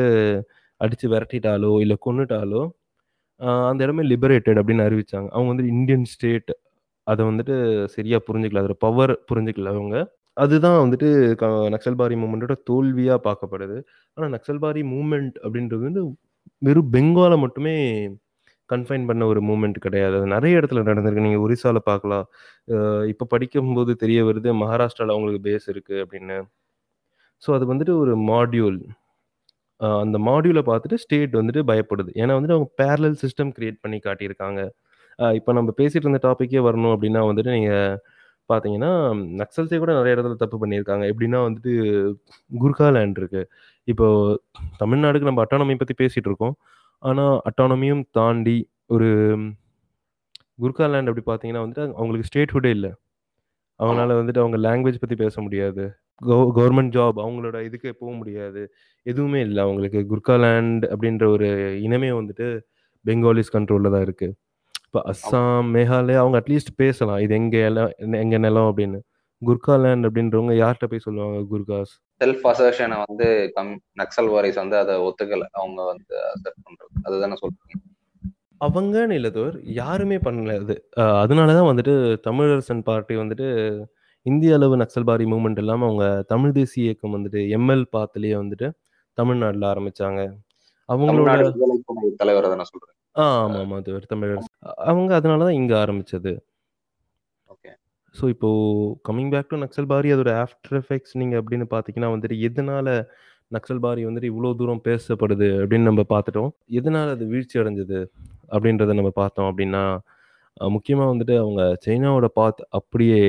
அடித்து 0.78 1.10
விரட்டிட்டாலோ 1.10 1.80
இல்லை 1.80 1.98
கொன்னுட்டாலோ 2.06 2.70
அந்த 3.68 3.84
இடமே 3.84 4.08
லிபரேட்டட் 4.08 4.60
அப்படின்னு 4.60 4.86
அறிவிச்சாங்க. 4.88 5.28
அவங்க 5.30 5.48
வந்து 5.48 5.68
இந்தியன் 5.68 6.06
ஸ்டேட் 6.06 6.58
அதை 7.04 7.26
வந்துட்டு 7.26 7.86
சரியா 7.86 8.20
புரிஞ்சுக்கல. 8.32 8.62
அதோட 8.64 8.76
பவர் 8.80 9.24
புரிஞ்சுக்கல 9.34 9.66
அவங்க. 9.66 10.16
அதுதான் 10.34 10.78
வந்துட்டு 10.80 11.36
க- 11.36 11.48
நக்சல்பாரி 11.48 12.12
மூமெண்ட்டோட 12.12 12.56
தோல்வியா 12.72 13.18
பார்க்கப்படுது. 13.24 13.84
ஆனா 14.14 14.38
நக்சல்பாரி 14.38 14.82
மூமெண்ட் 14.94 15.34
அப்படின்றது 15.44 15.80
வந்து 15.80 16.16
வெறும் 16.58 16.94
பெங்காலை 16.94 17.38
மட்டுமே 17.38 17.76
கன்ஃபைன் 18.71 19.06
பண்ண 19.10 19.24
ஒரு 19.31 19.42
மூமெண்ட் 19.50 19.77
கிடையாது. 19.86 20.15
அது 20.19 20.27
நிறைய 20.36 20.60
இடத்துல 20.60 20.83
நடந்திருக்கு. 20.89 21.25
நீங்கள் 21.27 21.44
ஒரிசாவில் 21.45 21.88
பார்க்கலாம். 21.92 22.25
இப்போ 23.12 23.25
படிக்கும்போது 23.33 23.94
தெரிய 24.04 24.19
வருது 24.30 24.51
மகாராஷ்டிராவில் 24.63 25.15
அவங்களுக்கு 25.15 25.42
பேஸ் 25.50 25.68
இருக்குது 25.74 26.01
அப்படின்னு. 26.06 26.38
ஸோ 27.44 27.50
அது 27.57 27.65
வந்துட்டு 27.71 27.95
ஒரு 28.04 28.15
மாடியூல் 28.31 28.80
அந்த 30.04 30.18
மாடியூலை 30.27 30.62
பார்த்துட்டு 30.69 30.98
ஸ்டேட் 31.04 31.33
வந்துட்டு 31.39 31.62
பயப்படுது. 31.69 32.12
ஏன்னா 32.21 32.33
வந்துட்டு 32.38 32.56
அவங்க 32.57 32.69
பேரலல் 32.81 33.18
சிஸ்டம் 33.24 33.51
கிரியேட் 33.57 33.80
பண்ணி 33.83 33.98
காட்டியிருக்காங்க. 34.07 34.62
இப்போ 35.39 35.51
நம்ம 35.57 35.71
பேசிட்டு 35.80 36.06
இருந்த 36.06 36.21
டாப்பிக்கே 36.27 36.62
வரணும் 36.68 36.94
அப்படின்னா 36.95 37.21
வந்துட்டு 37.30 37.51
நீங்கள் 37.57 37.98
பார்த்தீங்கன்னா 38.51 38.92
நக்சல்ஸே 39.42 39.77
கூட 39.83 39.92
நிறைய 39.98 40.16
இடத்துல 40.16 40.38
தப்பு 40.44 40.57
பண்ணியிருக்காங்க. 40.62 41.04
எப்படின்னா 41.12 41.39
வந்துட்டு 41.48 41.74
குர்காலேண்ட் 42.63 43.19
இருக்குது 43.21 43.50
இப்போ 43.88 44.07
தமிழ்நாடுக்கு 44.81 45.30
நம்ம 45.30 45.44
அட்டானமி 45.45 45.75
பற்றி 45.81 45.95
பேசிகிட்டு 46.01 46.30
இருக்கோம். 46.31 46.56
ஆனால் 47.04 47.36
அட்டானமியும் 47.50 48.04
தாண்டி 48.18 48.58
ஒரு 48.96 49.10
குர்காலேண்ட் 50.64 51.10
அப்படி 51.10 51.24
பார்த்தீங்கன்னா 51.30 51.64
வந்துட்டு 51.64 51.86
அவங்களுக்கு 52.00 52.30
ஸ்டேட்ஹுட்டே 52.30 52.72
இல்லை. 52.78 52.92
அவங்களால 53.80 54.18
வந்துட்டு 54.20 54.42
அவங்க 54.44 54.58
லாங்குவேஜ் 54.66 55.02
பற்றி 55.04 55.16
பேச 55.24 55.36
முடியாது. 55.46 55.84
கவர்மெண்ட் 56.58 56.94
ஜாப் 56.96 57.18
அவங்களோட 57.24 57.58
இதுக்கு 57.68 57.90
போக 58.02 58.12
முடியாது. 58.20 58.62
எதுவுமே 59.06 59.40
இல்லை. 59.48 59.62
அவங்களுக்கு 59.68 60.02
குர்காலேண்ட் 60.12 60.84
அப்படின்ற 60.94 61.26
ஒரு 61.36 61.48
இனமே 61.88 62.12
வந்துட்டு 62.20 62.48
பெங்காலிஸ் 63.06 63.54
கண்ட்ரோலில் 63.56 63.94
தான் 63.96 64.06
இருக்கு. 64.08 64.28
இப்போ 64.86 65.02
அஸ்ஸாம் 65.12 65.70
மேகாலயா 65.76 66.20
அவங்க 66.24 66.38
அட்லீஸ்ட் 66.42 66.72
பேசலாம். 66.82 67.20
இது 67.26 67.34
எங்க 67.40 67.58
இடம் 67.70 67.94
எங்க 68.24 68.38
நிலம் 68.46 68.70
அப்படின்னு. 68.72 69.00
குர்காலேண்ட் 69.48 70.07
அப்படின்றவங்க 70.07 70.54
யார்கிட்ட 70.62 70.88
போய் 70.92 71.06
சொல்லுவாங்க 71.06 71.40
குர்காஸ்? 71.51 71.94
செல்ஃப் 72.22 72.45
அசர்ஷனை 72.51 72.98
வந்து 73.06 73.28
கம் 73.56 73.72
நக்சல் 74.01 74.30
வாரிஸ் 74.34 74.60
வந்து 74.62 74.78
அதை 74.81 74.94
ஒத்துக்கல. 75.07 75.45
அவங்க 75.60 75.80
வந்து 75.92 76.13
அசர்ட் 76.34 76.62
பண்றது. 76.68 76.94
அதுதானே 77.07 77.38
சொல்றீங்க. 77.42 77.81
அவங்கன்னு 78.62 79.16
இல்லை 79.19 79.30
தவிர 79.31 79.60
யாருமே 79.80 80.18
பண்ணல 80.25 80.54
அது. 80.62 80.75
அதனால 81.24 81.56
தான் 81.57 81.69
வந்துட்டு 81.69 81.94
தமிழரசன் 82.28 82.86
பார்ட்டி 82.90 83.16
வந்துட்டு 83.22 83.48
இந்திய 84.25 84.57
அளவு 84.57 84.75
நக்சல்பாரி 84.81 85.25
மூமெண்ட் 85.31 85.60
இல்லாமல் 85.63 85.88
அவங்க 85.90 86.06
தமிழ் 86.31 86.56
தேசிய 86.57 86.88
இயக்கம் 86.88 87.16
வந்துட்டு 87.16 87.40
எம்எல் 87.57 87.86
பாத்துலேயே 87.95 88.36
வந்துட்டு 88.42 88.68
தமிழ்நாட்டில் 89.18 89.66
ஆரம்பிச்சாங்க. 89.72 90.22
அவங்களோட 90.90 91.34
தலைவர் 92.22 92.51
தானே 92.54 92.66
சொல்றேன் 92.72 92.95
ஆ 93.16 93.25
ஆமாம் 93.42 93.60
ஆமாம் 93.63 93.80
அது 93.80 93.90
ஒரு 93.98 94.06
தமிழரசு 94.13 94.50
அவங்க 94.92 95.12
அதனால 95.19 95.44
தான் 95.48 95.57
இங்கே 95.60 95.75
ஆரம்பிச்சது. 95.81 96.31
ஸோ 98.15 98.25
இப்போ 98.33 98.50
coming 99.07 99.31
back 99.33 99.51
to 99.51 99.57
Naxal 99.63 99.89
Pari 99.92 100.10
அதோட 100.15 100.31
ஆஃப்டர் 100.44 100.77
எஃபெக்ட்ஸ் 100.81 101.15
நீங்கள் 101.21 101.39
அப்படின்னு 101.42 101.65
பார்த்தீங்கன்னா 101.74 102.10
வந்துட்டு 102.13 102.38
எதனால 102.48 102.88
நக்சல் 103.51 103.81
பாரி 103.86 104.01
வந்துட்டு 104.07 104.30
இவ்வளோ 104.31 104.51
தூரம் 104.60 104.83
பேசப்படுது 104.89 105.50
அப்படின்னு 105.62 105.89
நம்ம 105.89 106.04
பார்த்துட்டோம் 106.13 106.51
எதனால 106.80 107.15
அது 107.15 107.25
வீழ்ச்சி 107.33 107.57
அடைஞ்சது 107.62 108.00
அப்படின்றத 108.54 108.94
நம்ம 109.00 109.12
பார்த்தோம் 109.21 109.50
அப்படின்னா 109.50 109.83
முக்கியமாக 110.76 111.11
வந்துட்டு 111.11 111.35
அவங்க 111.44 111.61
சைனாவோட 111.85 112.28
பாத் 112.40 112.59
அப்படியே 112.80 113.19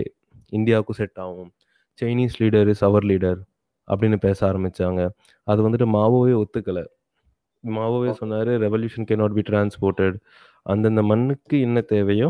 இந்தியாவுக்கும் 0.52 0.98
செட் 1.00 1.20
ஆகும். 1.24 1.50
Chinese 1.98 2.36
leader 2.42 2.68
is 2.72 2.84
our 2.88 3.06
leader 3.10 3.40
அப்படின்னு 3.88 4.18
பேச 4.26 4.38
ஆரம்பிச்சாங்க. 4.50 5.00
அது 5.46 5.60
வந்துட்டு 5.66 5.88
மாவோவே 5.96 6.34
ஒத்துக்கலை. 6.42 6.84
மாவோவே 7.64 8.10
சொன்னார் 8.20 8.50
revolution 8.64 9.06
can 9.08 9.16
not 9.22 9.36
be 9.38 9.44
transported 9.50 10.16
அந்தந்த 10.66 11.02
மண்ணுக்கு 11.10 11.56
என்ன 11.66 11.78
தேவையோ 11.94 12.28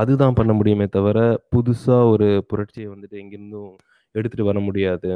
அதுதான் 0.00 0.36
பண்ண 0.38 0.52
முடியுமே 0.58 0.86
தவிர 0.96 1.18
புதுசாக 1.54 2.10
ஒரு 2.12 2.28
புரட்சியை 2.50 2.88
வந்துட்டு 2.92 3.16
எங்கேருந்தும் 3.22 3.72
எடுத்துகிட்டு 4.14 4.48
வர 4.50 4.58
முடியாது. 4.68 5.10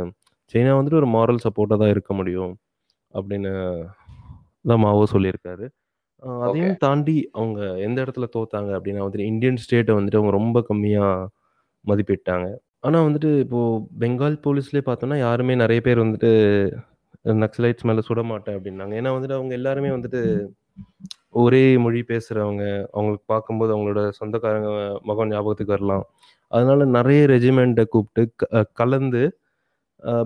சைனா 0.54 0.72
வந்துட்டு 0.78 1.00
ஒரு 1.02 1.08
மாரல் 1.16 1.44
சப்போர்ட்டாக 1.44 1.80
தான் 1.82 1.92
இருக்க 1.94 2.12
முடியும் 2.20 2.52
அப்படின்னு 3.14 3.52
தான் 4.70 4.82
மாவோ 4.84 5.04
சொல்லியிருக்காரு. 5.14 5.66
அதையும் 6.44 6.80
தாண்டி 6.84 7.16
அவங்க 7.38 7.60
எந்த 7.87 7.99
இடத்துல 8.04 8.26
தோத்தாங்க 8.34 8.70
அப்படின்னா 8.78 9.04
வந்துட்டு 9.04 9.28
இந்தியன் 9.32 9.60
ஸ்டேட்டை 9.64 9.94
வந்துட்டு 9.99 10.20
அவங்க 10.20 10.32
ரொம்ப 10.38 10.58
கம்மியாக 10.70 11.28
மதிப்பிட்டாங்க. 11.84 12.49
ஆனால் 12.87 13.06
வந்துட்டு 13.06 13.30
இப்போது 13.44 13.82
பெங்கால் 14.02 14.37
போலீஸ்லேயே 14.46 14.84
பார்த்தோன்னா 14.88 15.16
யாருமே 15.26 15.54
நிறைய 15.62 15.80
பேர் 15.87 16.04
வந்துட்டு 16.04 16.30
நக்சலைட்ஸ் 17.44 17.87
மேலே 17.88 18.02
சுட 18.08 18.20
மாட்டேன் 18.32 18.56
அப்படின்னாங்க. 18.58 18.92
ஏன்னா 19.00 19.10
வந்துட்டு 19.16 19.38
அவங்க 19.38 19.52
எல்லாருமே 19.60 19.90
வந்துட்டு 19.96 20.20
ஒரே 21.42 21.62
மொழி 21.84 22.00
பேசுகிறவங்க 22.12 22.64
அவங்களுக்கு 22.94 23.26
பார்க்கும்போது 23.32 23.72
அவங்களோட 23.75 24.00
சொந்தக்காரங்க 24.20 24.70
முகம் 25.08 25.30
ஞாபகத்துக்கு 25.32 25.76
வரலாம். 25.76 26.04
அதனால 26.52 26.87
நிறைய 26.99 27.22
ரெஜிமெண்ட்டை 27.34 27.84
கூப்பிட்டு 27.94 28.22
கலந்து 28.80 29.22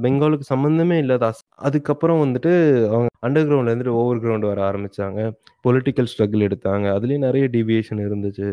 பெங்காலுக்கு 0.05 0.47
சம்மந்தமே 0.53 0.97
இல்லாத 1.03 1.29
அதுக்கப்புறம் 1.67 2.21
வந்துட்டு 2.25 2.53
அவங்க 2.93 3.09
அண்டர் 3.27 3.47
கிரவுண்ட்ல 3.49 3.73
இருந்துட்டு 3.73 3.97
ஓவர் 4.01 4.21
கிரவுண்ட் 4.25 4.47
வர 4.51 4.61
ஆரம்பிச்சாங்க. 4.69 5.21
பொலிட்டிக்கல் 5.67 6.09
ஸ்ட்ரகிள் 6.13 6.47
எடுத்தாங்க. 6.49 6.87
அதுலேயும் 6.97 7.25
நிறைய 7.27 7.45
டிவியேஷன் 7.57 8.03
இருந்துச்சு. 8.07 8.49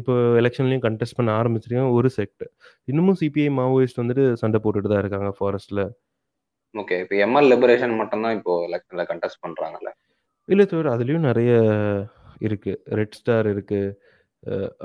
இப்போ 0.00 0.14
எலெக்ஷன்லையும் 0.40 0.84
கண்டெஸ்ட் 0.86 1.18
பண்ண 1.18 1.30
ஆரம்பிச்சிருக்காங்க 1.40 1.96
ஒரு 1.98 2.10
செக்ட் 2.18 2.44
இன்னமும் 2.90 3.18
சிபிஐ 3.22 3.48
மாவோயிஸ்ட் 3.60 4.00
வந்துட்டு 4.02 4.26
சண்டை 4.42 4.60
போட்டுட்டு 4.64 4.92
தான் 4.92 5.02
இருக்காங்க 5.04 5.30
ஃபாரஸ்ட்ல 5.38 5.82
ஓகே 6.74 6.96
இப்போ 7.04 7.14
எம்எல் 7.26 7.50
லிபரேஷன் 7.52 7.94
மட்டும்தான் 8.00 8.36
இப்போ 8.38 8.52
எலெக்ஷன்ல 8.68 9.04
கண்டெஸ்ட் 9.12 9.42
பண்றாங்கல்ல? 9.46 9.90
இல்லை 10.52 10.64
தவிர 10.66 10.88
அதுலேயும் 10.96 11.28
நிறைய 11.30 11.52
இருக்கு. 12.46 12.72
ரெட் 12.98 13.16
ஸ்டார் 13.18 13.48
இருக்கு. 13.54 13.80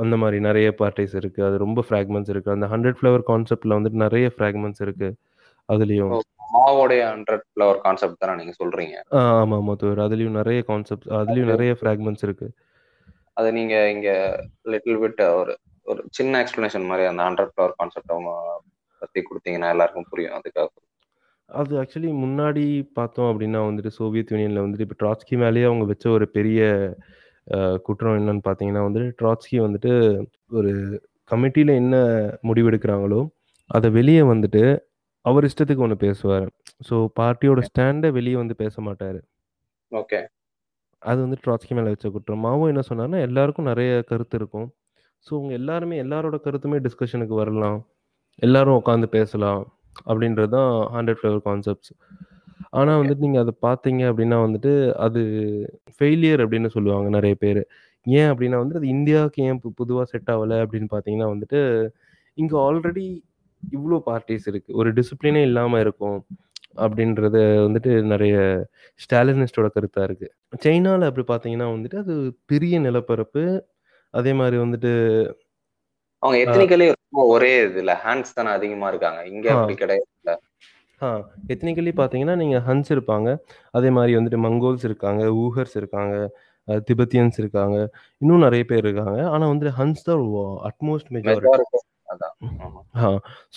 அந்த 0.03 0.15
மாதிரி 0.21 0.37
நிறைய 0.47 0.67
பார்ட்டிஸ் 0.79 1.15
இருக்கு. 1.19 1.41
அது 1.47 1.55
ரொம்ப 1.63 1.79
ஃப்ராக்மெண்ட்ஸ் 1.87 2.31
இருக்கு. 2.33 2.55
அந்த 2.55 2.67
ஹண்ட்ரட் 2.73 2.97
ஃப்ளவர் 2.99 3.23
கான்செப்ட்ல 3.29 3.77
வந்துட்டு 3.77 4.03
நிறைய 4.05 4.27
ஃப்ராக்மெண்ட்ஸ் 4.35 4.83
இருக்கு. 4.85 5.09
அதுலேயும் 5.69 6.13
மாவோடைய 6.55 7.01
ஹண்ட்ரட் 7.13 7.45
ஃப்ளவர் 7.51 7.79
கான்செப்ட் 7.85 8.21
தானே 8.23 8.35
நீங்க 8.39 8.53
சொல்றீங்க? 8.61 8.97
ஆமாம் 9.21 9.57
ஆமாம் 9.59 9.79
தவிர 9.81 10.03
அதுலேயும் 10.07 10.37
நிறைய 10.39 10.59
கான்செப்ட்ஸ் 10.67 11.11
அதுலேயும் 11.19 11.51
நிறைய 11.53 11.71
ஃப்ராக்மெண்ட்ஸ் 11.79 12.25
இருக்கு. 12.27 12.47
அது 13.39 13.49
நீங்க 13.57 13.75
இங்க 13.95 14.09
லிட்டில் 14.73 14.99
பிட் 15.03 15.23
ஒரு 15.39 15.53
ஒரு 15.91 16.01
சின்ன 16.17 16.43
எக்ஸ்பிளனேஷன் 16.43 16.89
மாதிரி 16.91 17.05
அந்த 17.11 17.23
ஹண்ட்ரட் 17.27 17.51
ஃப்ளவர் 17.53 17.77
கான்செப்ட் 17.79 18.13
பத்தி 19.01 19.21
கொடுத்தீங்கன்னா 19.29 19.71
எல்லாருக்கும் 19.75 20.09
புரியும். 20.11 20.35
அதுக்காக 20.39 20.67
அது 21.49 21.73
ஆக்சுவலி 21.81 22.11
முன்னாடி 22.21 22.63
பார்த்தோம் 22.95 23.29
அப்படின்னா 23.31 23.59
வந்துட்டு 23.65 23.91
சோவியத் 23.97 24.31
யூனியன்ல 24.33 24.63
வந்துட்டு 24.63 24.85
இப்போ 24.85 24.97
ட்ராட்ஸ்கி 25.01 25.35
மேலேயே 25.41 25.65
அவங்க 25.65 25.85
வச்ச 25.91 26.05
ஒரு 26.11 26.25
பெரிய 26.35 26.61
அஹ், 27.47 27.77
குற்றம் 27.85 28.17
என்னன்னு 28.19 28.43
பார்த்தீங்கன்னா 28.45 28.83
வந்துட்டு 28.85 29.09
ட்ராட்ஸ்கி 29.19 29.57
வந்துட்டு 29.65 29.91
ஒரு 30.51 30.71
கமிட்டியில் 31.29 31.71
என்ன 31.75 31.95
முடிவெடுக்கிறாங்களோ 32.47 33.19
அதை 33.69 33.89
வெளியே 33.97 34.23
வந்துட்டு 34.31 34.63
அவர் 35.25 35.47
இஷ்டத்துக்கு 35.47 35.83
ஒன்று 35.83 35.97
பேசுவார். 36.01 36.47
ஸோ 36.87 36.95
பார்ட்டியோட 37.17 37.61
ஸ்டாண்டை 37.67 38.09
வெளியே 38.11 38.37
வந்து 38.37 38.55
பேச 38.55 38.81
மாட்டார். 38.81 39.19
ஓகே. 39.91 40.19
அது 41.01 41.19
வந்து 41.21 41.37
ட்ராட்ஸ்கி 41.43 41.73
மேலே 41.73 41.91
வச்ச 41.91 42.07
குற்றம். 42.11 42.43
மாவும் 42.45 42.71
என்ன 42.71 42.83
சொன்னார்னா 42.89 43.19
எல்லாருக்கும் 43.27 43.69
நிறைய 43.69 43.91
கருத்து 44.09 44.37
இருக்கும். 44.37 44.67
ஸோ 45.25 45.33
உங்க 45.39 45.53
எல்லாருமே 45.53 45.95
எல்லாரோட 46.03 46.37
கருத்துமே 46.45 46.77
டிஸ்கஷனுக்கு 46.85 47.35
வரலாம். 47.35 47.79
எல்லாரும் 48.41 48.79
உட்காந்து 48.79 49.09
பேசலாம். 49.11 49.63
அப்படின்றது 50.05 50.49
தான் 50.49 50.71
ஹண்ட்ரட் 50.95 51.19
ஃப்ளவர் 51.21 51.43
கான்செப்ட்ஸ் 51.45 51.93
ஆனால் 52.71 52.95
Okay. 52.95 53.01
வந்துட்டு 53.01 53.25
நீங்கள் 53.25 53.43
அதை 53.43 53.53
பார்த்தீங்க 53.61 54.01
அப்படின்னா 54.11 54.37
வந்துட்டு 54.45 54.71
அது 54.97 55.21
ஃபெயிலியர் 55.99 56.41
அப்படின்னு 56.45 56.67
சொல்லுவாங்க 56.67 57.09
நிறைய 57.09 57.35
பேர். 57.35 57.61
ஏன் 58.05 58.29
அப்படின்னா 58.31 58.57
வந்துட்டு 58.57 58.81
அது 58.81 58.89
இந்தியாவுக்கு 58.89 59.43
ஏன் 59.43 59.61
பொதுவாக 59.75 60.05
செட் 60.05 60.31
ஆகலை 60.33 60.57
அப்படின்னு 60.65 60.89
பார்த்தீங்கன்னா 60.91 61.29
வந்துட்டு 61.33 61.59
இங்கே 62.37 62.55
ஆல்ரெடி 62.57 63.05
இவ்வளோ 63.63 63.99
பார்ட்டிஸ் 64.05 64.47
இருக்குது 64.51 64.75
ஒரு 64.75 64.89
டிசிப்ளினே 64.93 65.41
இல்லாமல் 65.41 65.79
இருக்கும் 65.79 66.17
அப்படின்றது 66.77 67.41
வந்துட்டு 67.67 67.91
நிறைய 68.03 68.35
ஸ்டாலினிஸ்டோட 68.99 69.67
கருத்தாக 69.75 70.07
இருக்குது 70.07 70.33
சைனாவில் 70.63 71.07
அப்படி 71.09 71.25
பார்த்தீங்கன்னா 71.27 71.69
வந்துட்டு 71.75 71.97
அது 71.97 72.15
பெரிய 72.45 72.79
நிலப்பரப்பு. 72.79 73.43
அதே 74.13 74.33
மாதிரி 74.33 74.57
வந்துட்டு 74.57 74.91
அவங்க 76.25 76.37
எத்தனிக்கலி 76.43 76.87
ரொம்ப 76.95 77.23
ஒரே 77.33 77.53
இதுல 77.65 77.93
ஹேண்ட்ஸ் 78.03 78.35
தானே 78.37 78.51
அதிகமா 78.57 78.87
இருக்காங்க. 78.93 79.21
இங்க. 79.33 79.47
அப்படி 79.55 79.75
கிடையாது 79.83 80.35
ஆ 81.01 81.07
எத்னிக்கலி 81.53 81.91
பார்த்தீங்கன்னா 81.97 82.35
நீங்கள் 82.41 82.63
ஹன்ஸ் 82.67 82.89
இருப்பாங்க. 82.93 83.29
அதே 83.77 83.89
மாதிரி 83.95 84.11
வந்துட்டு 84.17 84.39
மங்கோல்ஸ் 84.45 84.85
இருக்காங்க 84.89 85.23
ஊஹர்ஸ் 85.41 85.75
இருக்காங்க 85.81 86.15
திபெத்தியன்ஸ் 86.89 87.37
இருக்காங்க. 87.41 87.77
இன்னும் 88.21 88.45
நிறைய 88.45 88.63
பேர் 88.69 88.85
இருக்காங்க. 88.85 89.19
ஆனால் 89.33 89.51
வந்துட்டு 89.51 89.73
ஹன்ஸ் 89.79 90.05
தான் 90.07 90.23
அட்மோஸ்ட் 90.69 91.11
மெஜாரிட்டி 91.15 91.81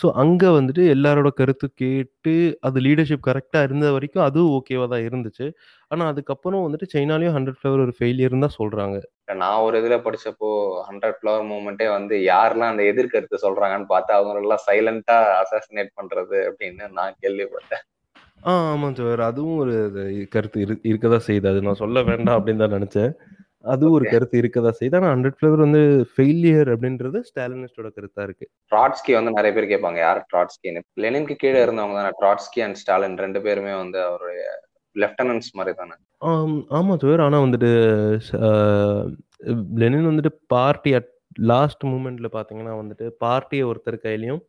ஸோ 0.00 0.06
அங்கே 0.22 0.48
வந்துட்டு 0.56 0.82
எல்லாரோட 0.94 1.28
கருத்து 1.40 1.66
கேட்டு 1.82 2.34
அது 2.66 2.78
லீடர்ஷிப் 2.86 3.26
கரெக்டாக 3.28 3.66
இருந்த 3.68 3.86
வரைக்கும் 3.96 4.24
அதுவும் 4.26 4.54
ஓகேவாக 4.56 4.88
தான் 4.92 5.04
இருந்துச்சு. 5.08 5.46
ஆனால் 5.90 6.10
அதுக்கப்புறம் 6.12 6.64
வந்துட்டு 6.64 6.88
சைனாலையும் 6.94 7.34
ஹண்ட்ரட் 7.36 7.58
ஃப்ளவர் 7.58 7.84
ஒரு 7.84 7.94
ஃபெயிலியர்னு 7.98 8.44
தான் 8.46 8.58
சொல்கிறாங்க 8.60 8.96
நான் 9.42 9.62
ஒரு 9.66 9.76
இதுல 9.80 9.96
படிச்சப்போ 10.06 10.48
ஹண்ட்ரட் 10.88 11.18
ஃபிளவர் 11.18 11.46
மூமெண்ட்டே 11.50 11.88
வந்து 11.96 12.16
யாரெல்லாம் 12.32 12.72
அந்த 12.72 12.84
எதிர்கருத்து 12.92 13.44
சொல்றாங்கன்னு 13.46 13.92
பார்த்து 13.94 14.12
அவங்க 14.18 14.42
எல்லாம் 14.44 14.64
சைலண்டா 14.68 15.16
அசாசினேட் 15.42 15.96
பண்றது 16.00 16.38
அப்படின்னு 16.50 16.86
நான் 16.98 17.18
கேள்விப்பட்டேன். 17.24 17.84
ஆ 18.48 18.52
ஆமாம் 18.72 18.96
சார். 18.98 19.20
அதுவும் 19.30 19.60
ஒரு 19.62 19.74
கருத்து 20.34 20.58
இரு 20.64 20.74
இருக்க 20.90 21.06
தான் 21.08 21.26
செய்யுது 21.28 21.50
அது 21.52 21.66
நான் 21.68 21.82
சொல்ல 21.82 21.98
வேண்டாம் 22.10 22.38
அப்படின்னு 22.38 22.64
தான் 22.64 22.76
நினச்சேன். 22.76 23.12
அதுவும் 23.74 23.96
ஒரு. 23.96 24.04
கருத்து 24.14 24.40
இருக்க 24.42 24.58
தான் 24.66 24.78
செய்யுது. 24.78 24.96
ஆனால் 24.98 25.12
ஹண்ட்ரட் 25.14 25.38
ஃப்ளவர் 25.38 25.64
வந்து 25.64 25.82
ஃபெயிலியர் 26.14 26.70
அப்படின்றது 26.74 27.20
ஸ்டாலினிஸ்டோட 27.30 27.88
கருத்தாக 27.96 28.26
இருக்குது 28.28 28.50
ட்ராட்ஸ்கி 28.72 29.14
வந்து 29.18 29.36
நிறைய 29.38 29.52
பேர் 29.56 29.70
கேட்பாங்க 29.72 30.00
யார் 30.06 30.20
ட்ராட்ஸ்கின்னு? 30.32 30.82
லெனின்க்கு 31.04 31.36
கீழே 31.42 31.60
இருந்தவங்க 31.66 31.98
தானே. 32.00 32.12
ட்ராட்ஸ்கி 32.22 32.62
அண்ட் 32.66 32.80
ஸ்டாலின் 32.82 33.20
ரெண்டு 33.24 33.42
பேருமே 33.46 33.74
வந்து 33.82 34.00
அவருடைய 34.08 34.42
லெப்டினன்ட்ஸ் 34.96 35.52
மாதிரி 35.58 35.74
தானே. 35.80 35.94
ஆம் 36.78 36.92
சார் 37.04 37.24
ஆனால் 37.26 37.44
வந்துட்டு 37.46 37.70
லெனின் 39.82 40.10
வந்துட்டு 40.10 40.32
பார்ட்டி 40.54 40.92
அட் 40.98 41.10
லாஸ்ட் 41.50 41.84
மூமெண்ட்டில் 41.90 42.34
பார்த்தீங்கன்னா 42.36 42.72
வந்துட்டு 42.80 43.06
பார்ட்டியை 43.24 43.64
ஒருத்தர் 43.70 43.96
கையிலையும் 44.06 44.40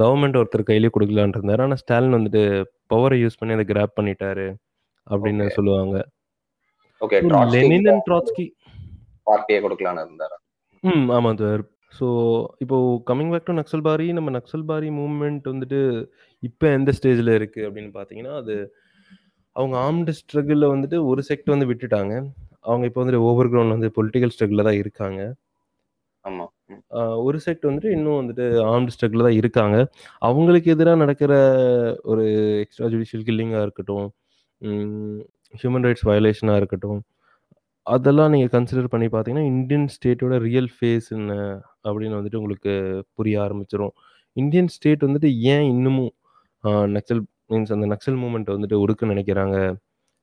கவர்மெண்ட் 0.00 0.38
ஒருத்தர் 0.40 0.68
கையிலையும் 0.68 0.94
கொடுக்கலான் 0.94 1.34
இருந்தார். 1.36 1.62
ஆனால் 1.64 1.80
ஸ்டாலின் 1.82 2.16
வந்துட்டு 2.18 2.42
பவரை 2.92 3.16
யூஸ் 3.22 3.38
பண்ணி 3.40 3.56
அதை 3.56 3.66
கிராப் 3.72 3.98
பண்ணிட்டாரு 3.98 4.46
அப்படின்னு. 5.06 5.46
சொல்லுவாங்க. 5.56 5.96
ஓகே 7.00 7.18
லெனின் 7.54 7.88
அண்ட் 7.92 8.04
ட்ராட்ஸ்கி 8.06 8.46
பார்ட்டியை 9.26 9.58
கொடுக்கலான்னு 9.62 10.04
இருந்தாரு? 10.04 10.36
ம் 10.84 11.08
ஆமாம் 11.10 11.38
சார் 11.38 11.62
ஸோ 11.92 12.06
இப்போ 12.60 12.76
கம்மிங் 13.08 13.32
பேக் 13.32 13.48
டு 13.48 13.54
நக்சல்பாரி 13.58 14.06
நம்ம 14.12 14.30
நக்சல்பாரி 14.36 14.88
மூவ்மெண்ட் 14.96 15.44
வந்துட்டு 15.52 15.80
இப்போ 16.42 16.66
எந்த 16.70 16.92
ஸ்டேஜில் 16.96 17.36
இருக்குது 17.38 17.66
அப்படின்னு 17.66 17.90
பார்த்தீங்கன்னா 17.94 18.34
அது 18.40 18.54
அவங்க 19.56 19.74
ஆர்ம்டு 19.82 20.12
ஸ்ட்ரகிளில் 20.18 20.72
வந்துட்டு 20.72 20.96
ஒரு 21.10 21.20
செக்ட் 21.28 21.52
வந்து 21.52 21.68
விட்டுட்டாங்க. 21.70 22.14
அவங்க 22.64 22.84
இப்போ 22.88 23.00
வந்துட்டு 23.00 23.24
ஓவர் 23.26 23.50
கிரவுண்ட் 23.50 23.74
வந்து 23.76 23.88
பொலிட்டிக்கல் 23.96 24.32
ஸ்ட்ரகிளில் 24.34 24.66
தான் 24.68 24.80
இருக்காங்க. 24.80 25.20
ஆமா. 26.24 26.44
ம். 26.70 26.80
ஆஹ் 26.96 27.18
ஒரு 27.24 27.38
செக்ட் 27.44 27.68
வந்துட்டு 27.68 27.90
இன்னும் 27.90 28.20
வந்துட்டு 28.20 28.44
ஆர்ம்டு 28.70 28.94
ஸ்ட்ரகிளில் 28.94 29.26
தான் 29.28 29.38
இருக்காங்க. 29.40 29.76
அவங்களுக்கு 30.22 30.72
எதிராக 30.74 31.02
நடக்கிற 31.02 31.32
ஒரு 32.04 32.24
எக்ஸ்ட்ரா 32.64 32.88
ஜுடிஷியல் 32.94 33.26
கில்லிங்காக 33.28 33.64
இருக்கட்டும் 33.66 34.08
ஹியூமன் 35.60 35.86
ரைட்ஸ் 35.86 36.06
வயலேஷனாக 36.10 36.60
இருக்கட்டும் 36.60 37.00
அதெல்லாம் 37.86 38.32
நீங்கள் 38.34 38.52
கன்சிடர் 38.54 38.92
பண்ணி 38.92 39.06
பார்த்தீங்கன்னா 39.14 39.46
இந்தியன் 39.52 39.88
ஸ்டேட்டோட 39.94 40.34
ரியல் 40.46 40.70
ஃபேஸ் 40.74 41.08
என்ன 41.16 41.32
அப்படின்னு 41.88 42.18
வந்துட்டு 42.18 42.40
உங்களுக்கு 42.42 42.72
புரிய 43.16 43.36
ஆரம்பிச்சிரும். 43.46 43.94
இந்தியன் 44.36 44.70
ஸ்டேட் 44.76 45.06
வந்துட்டு 45.06 45.30
ஏன் 45.54 45.66
இன்னமும் 45.72 46.12
நக்சல் 46.96 47.22
மீன்ஸ் 47.52 47.74
அந்த 47.76 47.86
நக்சல் 47.92 48.18
மூமெண்ட் 48.22 48.54
வந்துட்டு 48.54 48.76
ஒடுக்க 48.84 49.10
நினைக்கிறாங்க 49.12 49.56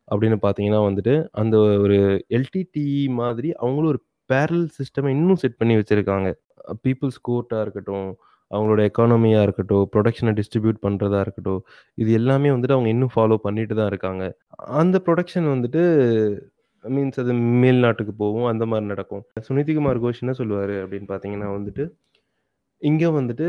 அப்படின்னு 0.07 0.37
பார்த்தீங்கன்னா 0.45 0.81
வந்துட்டு 0.87 1.13
அந்த 1.41 1.55
ஒரு 1.83 1.97
எல்டிடி 2.37 2.85
மாதிரி 3.19 3.49
அவங்களும் 3.63 3.91
ஒரு 3.93 4.01
பேரல் 4.29 4.65
சிஸ்டமை 4.79 5.09
இன்னும் 5.17 5.41
செட் 5.43 5.59
பண்ணி 5.59 5.75
வச்சுருக்காங்க. 5.77 6.29
பீப்புள்ஸ் 6.83 7.19
கோர்ட்டாக 7.29 7.63
இருக்கட்டும் 7.65 8.09
அவங்களோட 8.51 8.81
எக்கானமியாக 8.89 9.45
இருக்கட்டும் 9.47 9.85
ப்ரொடக்ஷனை 9.93 10.33
டிஸ்ட்ரிபியூட் 10.39 10.79
பண்ணுறதா 10.85 11.19
இருக்கட்டும் 11.25 11.61
இது 11.97 12.11
எல்லாமே 12.19 12.51
வந்துட்டு 12.55 12.75
அவங்க 12.77 12.89
இன்னும் 12.95 13.13
ஃபாலோ 13.15 13.37
பண்ணிட்டு 13.45 13.75
தான் 13.79 13.89
இருக்காங்க. 13.91 14.23
அந்த 14.81 14.97
ப்ரொடக்ஷன் 15.07 15.47
வந்துட்டு 15.53 15.83
மீன்ஸ் 16.85 17.21
அது 17.23 17.33
மேல் 17.63 17.83
நாட்டுக்கு 17.85 18.13
போகும் 18.23 18.47
அந்த 18.51 18.63
மாதிரி 18.71 18.85
நடக்கும். 18.93 19.23
சுனிதிகுமார் 19.47 20.01
கோஷ் 20.03 20.21
என்ன 20.25 20.33
சொல்லுவார் 20.41 20.75
அப்படின்னு 20.83 21.07
பார்த்தீங்கன்னா 21.11 21.49
வந்துட்டு 21.57 21.83
இங்கே 22.81 23.09
வந்துட்டு 23.17 23.47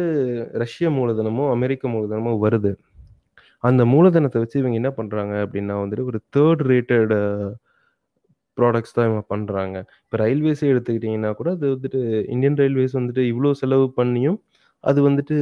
ரஷ்ய 0.62 0.86
மூலதனமோ 0.96 1.44
அமெரிக்க 1.56 1.84
மூலதனமோ 1.94 2.32
வருது. 2.44 2.72
அந்த 3.64 3.82
மூலதனத்தை 3.92 4.38
வச்சு 4.42 4.56
இவங்க 4.62 4.76
என்ன 4.80 4.90
பண்ணுறாங்க 4.98 5.34
அப்படின்னா 5.44 5.74
வந்துட்டு 5.82 6.06
ஒரு 6.10 6.18
தேர்ட் 6.36 6.62
ரேட்டட் 6.70 7.12
ப்ராடக்ட்ஸ் 8.58 8.94
தான் 8.96 9.06
இவங்க 9.08 9.24
பண்ணுறாங்க 9.32 9.76
இப்போ 10.04 10.16
ரயில்வேஸே 10.22 10.66
எடுத்துக்கிட்டிங்கன்னா 10.72 11.30
கூட 11.40 11.50
அது 11.56 11.66
வந்துட்டு 11.74 12.00
இந்தியன் 12.34 12.58
ரயில்வேஸ் 12.62 12.98
வந்துட்டு 12.98 13.22
இவ்வளோ 13.32 13.52
செலவு 13.62 13.86
பண்ணியும் 13.96 14.38
அது 14.84 14.98
வந்துட்டு 15.08 15.36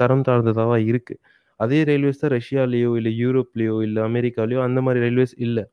தரம் 0.00 0.24
தாழ்ந்ததாக 0.28 0.74
இருக்குது 0.90 1.20
அதே 1.60 1.78
ரயில்வேஸ் 1.90 2.22
தான் 2.22 2.34
ரஷ்யாலேயோ 2.38 2.90
இல்லை 3.00 3.12
யூரோப்லேயோ 3.22 3.76
இல்லை 3.86 4.00
அமெரிக்காலேயோ 4.10 4.60
அந்த 4.68 4.78
மாதிரி 4.86 5.00
ரயில்வேஸ் 5.06 5.34
இல்லை. 5.46 5.64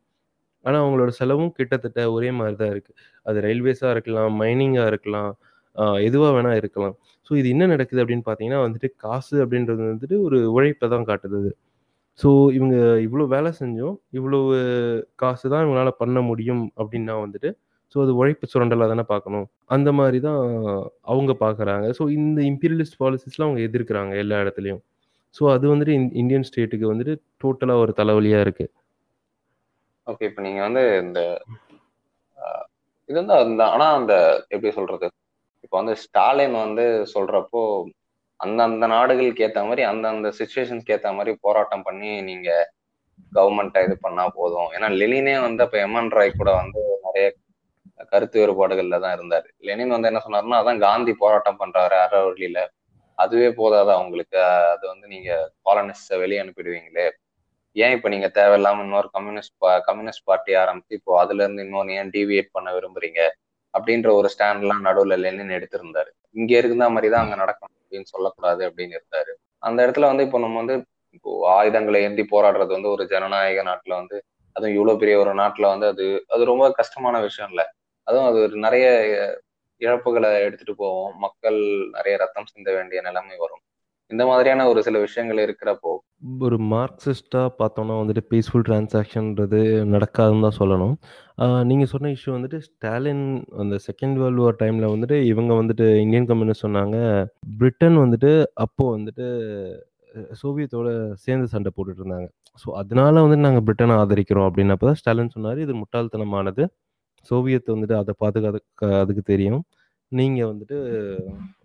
ஆனால் 0.65 0.81
அவங்களோட 0.83 1.11
செலவும் 1.19 1.53
கிட்டத்தட்ட 1.57 1.99
ஒரே 2.15 2.29
மாதிரி 2.39 2.55
தான் 2.61 2.71
இருக்குது 2.75 2.97
அது 3.25 3.37
ரயில்வேஸாக 3.47 3.93
இருக்கலாம் 3.95 4.33
மைனிங்காக 4.41 4.89
இருக்கலாம் 4.93 5.31
எதுவாக 6.07 6.31
வேணால் 6.37 6.59
இருக்கலாம். 6.61 6.95
ஸோ 7.27 7.31
இது 7.41 7.47
என்ன 7.55 7.65
நடக்குது 7.73 8.01
அப்படின்னு 8.03 8.25
பார்த்தீங்கன்னா 8.27 8.61
வந்துட்டு 8.65 8.89
காசு 9.05 9.35
அப்படின்றது 9.43 9.81
வந்துட்டு 9.91 10.15
ஒரு 10.27 10.37
உழைப்பை 10.57 10.87
தான் 10.95 11.07
காட்டுது 11.11 11.51
ஸோ 12.19 12.29
இவங்க 12.57 12.75
இவ்வளோ 13.05 13.25
வேலை 13.35 13.49
செஞ்சோம் 13.61 13.95
இவ்வளோ 14.17 14.39
காசு 15.23 15.45
தான் 15.53 15.63
இவங்களால் 15.65 15.99
பண்ண 16.01 16.19
முடியும் 16.29 16.63
அப்படின்னா 16.81 17.15
வந்துட்டு 17.25 17.49
ஸோ 17.93 17.97
அது 18.03 18.11
உழைப்பு 18.19 18.45
சுரண்டலாக 18.51 18.89
தானே 18.91 19.05
பார்க்கணும். 19.11 19.45
அந்த 19.75 19.89
மாதிரி 19.99 20.19
தான் 20.27 20.41
அவங்க 21.11 21.31
பார்க்குறாங்க. 21.45 21.85
ஸோ 21.97 22.03
இந்த 22.17 22.39
இம்பீரியலிஸ்ட் 22.51 22.99
பாலிசிஸ்லாம் 23.03 23.47
அவங்க 23.49 23.61
எதிர்க்கிறாங்க 23.69 24.13
எல்லா 24.23 24.37
இடத்துலையும். 24.43 24.81
ஸோ 25.35 25.43
அது 25.55 25.65
வந்துட்டு 25.73 25.95
இந்தியன் 26.21 26.47
ஸ்டேட்டுக்கு 26.49 26.91
வந்துட்டு 26.91 27.15
டோட்டலாக 27.43 27.83
ஒரு 27.85 27.93
தலைவலியாக 27.99 28.45
இருக்குது 28.45 28.71
ஓகே 30.07 30.27
இப்போ 30.29 30.41
நீங்க 30.45 30.61
வந்து 30.67 30.83
இந்த 31.05 31.19
இது 33.09 33.17
வந்து 33.21 33.35
அந்த 33.43 33.61
ஆனா 33.73 33.87
அந்த 33.99 34.13
எப்படி 34.53 34.71
சொல்றது? 34.77 35.07
இப்போ 35.65 35.75
வந்து 35.79 35.93
ஸ்டாலின் 36.03 36.55
வந்து 36.65 36.85
சொல்றப்போ 37.13 37.61
அந்தந்த 38.39 38.87
நாடுகளுக்கு 38.93 39.43
ஏற்ற 39.45 39.61
மாதிரி 39.69 39.83
அந்தந்த 39.91 40.29
சுச்சுவேஷனுக்கு 40.39 40.93
ஏத்த 40.95 41.11
மாதிரி 41.17 41.31
போராட்டம் 41.45 41.85
பண்ணி 41.87 42.11
நீங்க 42.29 42.49
கவர்மெண்ட்டை 43.37 43.81
இது 43.87 43.95
பண்ணா 44.05 44.25
போதும். 44.39 44.69
ஏன்னா 44.75 44.87
லெனினே 44.99 45.35
வந்து 45.47 45.63
அப்ப 45.65 45.77
எம்என் 45.87 46.13
ராய் 46.17 46.37
கூட 46.39 46.51
வந்து 46.61 46.81
நிறைய 47.07 47.25
கருத்து 48.11 48.39
வேறுபாடுகள்ல 48.41 48.99
தான் 48.99 49.15
இருந்தார். 49.17 49.47
லெனின் 49.59 49.95
வந்து 49.95 50.07
என்ன 50.07 50.21
சொன்னார்னா 50.25 50.59
அதான் 50.61 50.79
காந்தி 50.79 51.13
போராட்டம் 51.13 51.59
பண்றாரு 51.59 51.95
அறவழியில 52.05 52.59
அதுவே 53.17 53.49
போதாது 53.51 53.91
அவங்களுக்கு? 53.91 54.37
அது 54.73 54.83
வந்து 54.87 55.07
நீங்க 55.07 55.29
காலனிஸ்ட 55.65 56.19
வெளியே 56.19 56.41
அனுப்பிடுவீங்களே. 56.43 57.07
ஏன் 57.75 57.91
இப்ப 57.91 58.09
நீங்க 58.09 58.27
தேவையில்லாம 58.37 58.83
இன்னொரு 58.83 59.09
கம்யூனிஸ்ட் 59.13 59.55
கம்யூனிஸ்ட் 59.87 60.25
பார்ட்டி 60.25 60.53
ஆரம்பிச்சு 60.55 60.97
இப்போ 60.99 61.13
அதுல 61.19 61.43
இருந்து 61.43 61.63
இன்னொன்னு 61.63 61.97
ஏன் 61.99 62.11
டிவியேட் 62.15 62.49
பண்ண 62.51 62.69
விரும்புறீங்க? 62.73 63.21
அப்படின்ற 63.73 64.09
ஒரு 64.13 64.27
ஸ்டாண்ட் 64.33 64.63
எல்லாம் 64.63 64.85
நடுவுல 64.87 65.15
லெனின் 65.17 65.55
எடுத்திருந்தாரு. 65.57 66.09
இங்க 66.35 66.51
இருந்த 66.57 66.87
மாதிரி 66.89 67.09
தான் 67.09 67.23
அங்க 67.25 67.35
நடக்கணும் 67.35 67.77
அப்படின்னு 67.81 68.07
சொல்லக்கூடாது 68.13 68.61
அப்படின்னு 68.69 68.97
இருந்தாரு. 68.99 69.31
அந்த 69.63 69.79
இடத்துல 69.85 70.07
வந்து 70.07 70.23
இப்போ 70.23 70.39
நம்ம 70.39 70.57
வந்து 70.57 70.75
இப்போ 71.15 71.31
ஆயுதங்களை 71.57 71.99
ஏந்தி 72.03 72.23
போராடுறது 72.31 72.71
வந்து 72.77 72.89
ஒரு 72.89 73.03
ஜனநாயக 73.07 73.63
நாட்டுல 73.63 73.93
வந்து 73.95 74.17
அதுவும் 74.55 74.75
இவ்வளவு 74.75 74.99
பெரிய 74.99 75.15
ஒரு 75.19 75.33
நாட்டுல 75.33 75.65
வந்து 75.67 75.87
அது 75.87 76.05
அது 76.27 76.43
ரொம்ப 76.45 76.65
கஷ்டமான 76.71 77.15
விஷயம் 77.19 77.49
இல்ல 77.49 77.63
அதுவும் 78.09 78.27
அது 78.29 78.37
ஒரு 78.47 78.57
நிறைய 78.65 78.85
இழப்புகளை 79.81 80.29
எடுத்துட்டு 80.45 80.75
போவோம் 80.83 81.11
மக்கள் 81.25 81.59
நிறைய 81.97 82.13
ரத்தம் 82.21 82.51
சிந்த 82.53 82.69
வேண்டிய 82.77 83.01
நிலைமை 83.07 83.35
வரும். 83.43 83.63
இந்த 84.11 84.23
மாதிரியான 84.29 84.61
ஒரு 84.69 84.79
சில 84.85 84.99
விஷயங்கள் 85.03 85.39
இருக்கிறப்போ 85.45 85.91
ஒரு 86.45 86.57
மார்க்சிஸ்டா 86.71 87.41
பார்த்தோம்னா 87.59 87.95
வந்துட்டு 87.99 88.23
பீஸ்ஃபுல் 88.31 88.65
டிரான்சாக்ஷன்றது 88.67 89.59
நடக்காதுன்னு 89.91 90.45
தான் 90.45 90.57
சொல்லணும். 90.59 90.95
நீங்கள் 91.69 91.89
சொன்ன 91.91 92.11
இஷ்யூ 92.15 92.31
வந்துட்டு 92.37 92.59
ஸ்டாலின் 92.67 93.23
அந்த 93.63 93.75
செகண்ட் 93.85 94.17
வேர்ல்டு 94.21 94.43
வார் 94.45 94.59
டைமில் 94.61 94.91
வந்துட்டு 94.93 95.17
இவங்க 95.31 95.51
வந்துட்டு 95.61 95.85
இந்தியன் 96.05 96.27
கம்யூனிஸ்ட் 96.31 96.65
சொன்னாங்க. 96.65 96.97
பிரிட்டன் 97.61 97.97
வந்துட்டு 98.03 98.31
அப்போது 98.65 98.93
வந்துட்டு 98.97 99.27
சோவியத்தோட 100.41 100.89
சேர்ந்து 101.25 101.47
சண்டை 101.53 101.71
போட்டுட்டு 101.73 102.03
இருந்தாங்க. 102.03 102.29
ஸோ 102.61 102.67
அதனால 102.81 103.15
வந்துட்டு 103.25 103.47
நாங்கள் 103.47 103.65
பிரிட்டனை 103.67 103.95
ஆதரிக்கிறோம் 104.03 104.47
அப்படின்னப்ப 104.49 104.89
தான் 104.89 104.99
ஸ்டாலின் 105.01 105.35
சொன்னார். 105.37 105.59
இது 105.65 105.75
முட்டாள்தனமானது. 105.81 106.65
சோவியத் 107.29 107.73
வந்துட்டு 107.73 107.95
அதை 108.01 108.13
பாதுகாக்க 108.23 108.89
அதுக்கு 109.03 109.23
தெரியும். 109.31 109.61
நீங்கள் 110.11 110.49
வந்துட்டு 110.51 110.77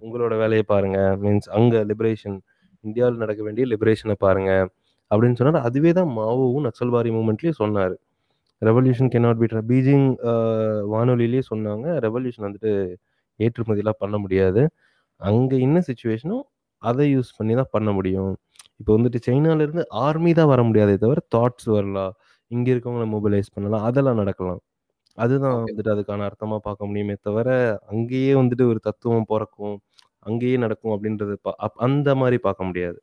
உங்களோட 0.04 0.32
வேலையை 0.42 0.64
பாருங்கள் 0.72 1.14
மீன்ஸ் 1.24 1.48
அங்கே 1.58 1.80
லிபரேஷன் 1.90 2.38
இந்தியாவில் 2.84 3.20
நடக்க 3.22 3.40
வேண்டிய 3.46 3.66
லிபரேஷனை 3.72 4.16
பாருங்கள் 4.24 4.66
அப்படின்னு 5.10 5.38
சொன்னார். 5.40 5.66
அதுவே 5.68 5.90
தான் 5.98 6.10
மாவோவும் 6.18 6.66
நக்சல்வாரி 6.68 7.10
மூமெண்ட்லேயும் 7.16 7.60
சொன்னார். 7.62 7.94
ரெவல்யூஷன் 8.68 9.10
கெனாட் 9.14 9.40
பீட் 9.42 9.54
பீஜிங் 9.70 10.06
வானொலியிலேயே 10.94 11.44
சொன்னாங்க. 11.52 11.86
ரெவல்யூஷன் 12.06 12.46
வந்துட்டு 12.48 12.72
ஏற்றுமதியெலாம் 13.40 14.00
பண்ண 14.02 14.16
முடியாது. 14.24 14.62
அங்கே 15.20 15.56
என்ன 15.66 15.78
சுச்சுவேஷனும் 15.88 16.44
அதை 16.82 17.04
யூஸ் 17.14 17.30
பண்ணி 17.38 17.54
தான் 17.60 17.72
பண்ண 17.76 17.90
முடியும். 17.98 18.32
இப்போ 18.80 18.92
வந்துட்டு 18.96 19.18
சைனாலேருந்து 19.26 19.82
ஆர்மி 20.04 20.30
தான் 20.38 20.50
வர 20.52 20.60
முடியாதே 20.68 20.94
தவிர 21.04 21.20
தாட்ஸ் 21.34 21.68
வரலாம். 21.76 22.14
இங்கே 22.50 22.70
இருக்கவங்களை 22.74 23.06
மொபைலைஸ் 23.16 23.48
பண்ணலாம். 23.56 23.84
அதெல்லாம் 23.88 24.18
நடக்கலாம். 24.22 24.60
அதுதான். 25.14 25.64
வந்துட்டு 25.64 25.88
அதுக்கான 25.88 26.30
அர்த்தமாக 26.30 26.56
பார்க்க 26.56 26.86
முடியுமே 26.86 27.14
தவிர 27.22 27.78
அங்கேயே 27.88 28.32
வந்துட்டு 28.32 28.68
ஒரு 28.68 28.78
தத்துவம் 28.78 29.24
பிறக்கும் 29.24 29.80
அங்கேயே 30.18 30.56
நடக்கும் 30.56 30.92
அப்படின்றது 30.92 31.36
பா- 31.48 31.62
அப்- 31.62 31.70
அந்த 31.74 32.14
மாதிரி 32.14 32.38
பார்க்க 32.38 32.64
முடியாது. 32.64 33.02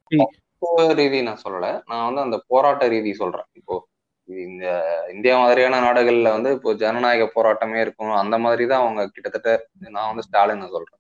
தத்துவ 0.60 0.94
ரீதி 0.94 1.22
நான் 1.24 1.42
சொல்லல. 1.50 1.82
நான் 1.86 2.06
வந்து 2.06 2.22
அந்த 2.22 2.44
போராட்ட 2.48 2.90
ரீதி 2.90 3.14
சொல்றேன். 3.14 3.44
இப்போ 3.54 3.88
இந்த 4.26 4.84
இந்தியா 5.14 5.40
மாதிரியான 5.40 5.80
நாடுகள்ல 5.80 6.22
வந்து 6.22 6.52
இப்போ 6.52 6.74
ஜனநாயக 6.74 7.44
போராட்டமே 7.44 7.82
இருக்கும். 7.82 8.12
அந்த 8.12 8.38
மாதிரி 8.38 8.68
தான் 8.68 8.82
அவங்க 8.82 9.08
கிட்டத்தட்ட 9.08 9.68
நான் 9.80 10.08
வந்து 10.08 10.24
ஸ்டாலின் 10.24 10.60
சொல்றேன். 10.60 11.00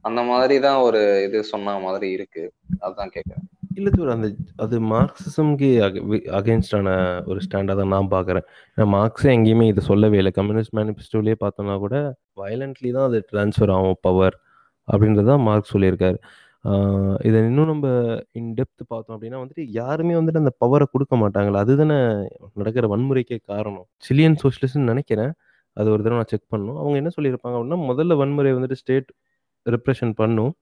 அந்த 0.00 0.22
மாதிரி 0.22 0.60
தான் 0.60 0.76
ஒரு 0.76 1.24
இது 1.28 1.44
சொன்ன 1.44 1.78
மாதிரி 1.78 2.10
இருக்கு. 2.10 2.52
அதுதான் 2.80 3.10
கேட்கறேன் 3.14 3.59
இல்லை 3.78 3.90
தூர் 3.96 4.12
அந்த 4.14 4.28
அது 4.64 4.76
மார்க்சிசம்க்கு 4.92 5.68
அகேன்ஸ்டான 6.38 6.88
ஒரு 7.30 7.40
ஸ்டாண்டாக 7.46 7.76
தான் 7.80 7.92
நான் 7.94 8.08
பார்க்குறேன் 8.14 8.46
ஏன்னா 8.74 8.86
மார்க்ஸே 8.96 9.28
எங்கேயுமே 9.36 9.66
இது 9.72 9.82
சொல்லவே 9.90 10.16
இல்லை. 10.20 10.32
கம்யூனிஸ்ட் 10.38 10.74
மேனிஃபெஸ்டோலேயே 10.78 11.36
பார்த்தோம்னா 11.44 11.76
கூட 11.84 11.96
வயலண்ட்லி 12.40 12.90
தான் 12.96 13.06
அது 13.10 13.18
ட்ரான்ஸ்ஃபர் 13.32 13.72
ஆகும் 13.76 14.00
பவர் 14.06 14.36
அப்படின்றது 14.88 15.28
தான் 15.32 15.44
மார்க்ஸ் 15.48 15.72
சொல்லியிருக்காரு. 15.74 16.18
இதை 17.28 17.36
இன்னும் 17.50 17.70
நம்ம 17.72 17.86
இன்டெப்த் 18.40 18.82
பார்த்தோம் 18.92 19.14
அப்படின்னா 19.16 19.38
வந்துட்டு 19.42 19.64
யாருமே 19.80 20.14
வந்துட்டு 20.18 20.42
அந்த 20.42 20.52
பவரை 20.62 20.86
கொடுக்க 20.94 21.14
மாட்டாங்களா 21.22 21.62
அதுதானே 21.64 21.98
நடக்கிற 22.60 22.86
வன்முறைக்கே 22.94 23.38
காரணம். 23.52 23.86
சிலியன் 24.08 24.36
சோஷியலிஸ்ட்னு 24.42 24.90
நினைக்கிறேன். 24.92 25.32
அது 25.76 25.88
ஒரு 25.94 26.02
தடவை 26.04 26.18
நான் 26.20 26.30
செக் 26.32 26.50
பண்ணணும். 26.52 26.78
அவங்க 26.82 26.96
என்ன 27.02 27.10
சொல்லியிருப்பாங்க 27.16 27.56
அப்படின்னா 27.58 27.78
முதல்ல 27.90 28.16
வன்முறை 28.22 28.52
வந்துட்டு 28.58 28.78
ஸ்டேட் 28.82 29.08
ரிப்ரெஷன் 29.66 30.12
பண்ணும். 30.22 30.52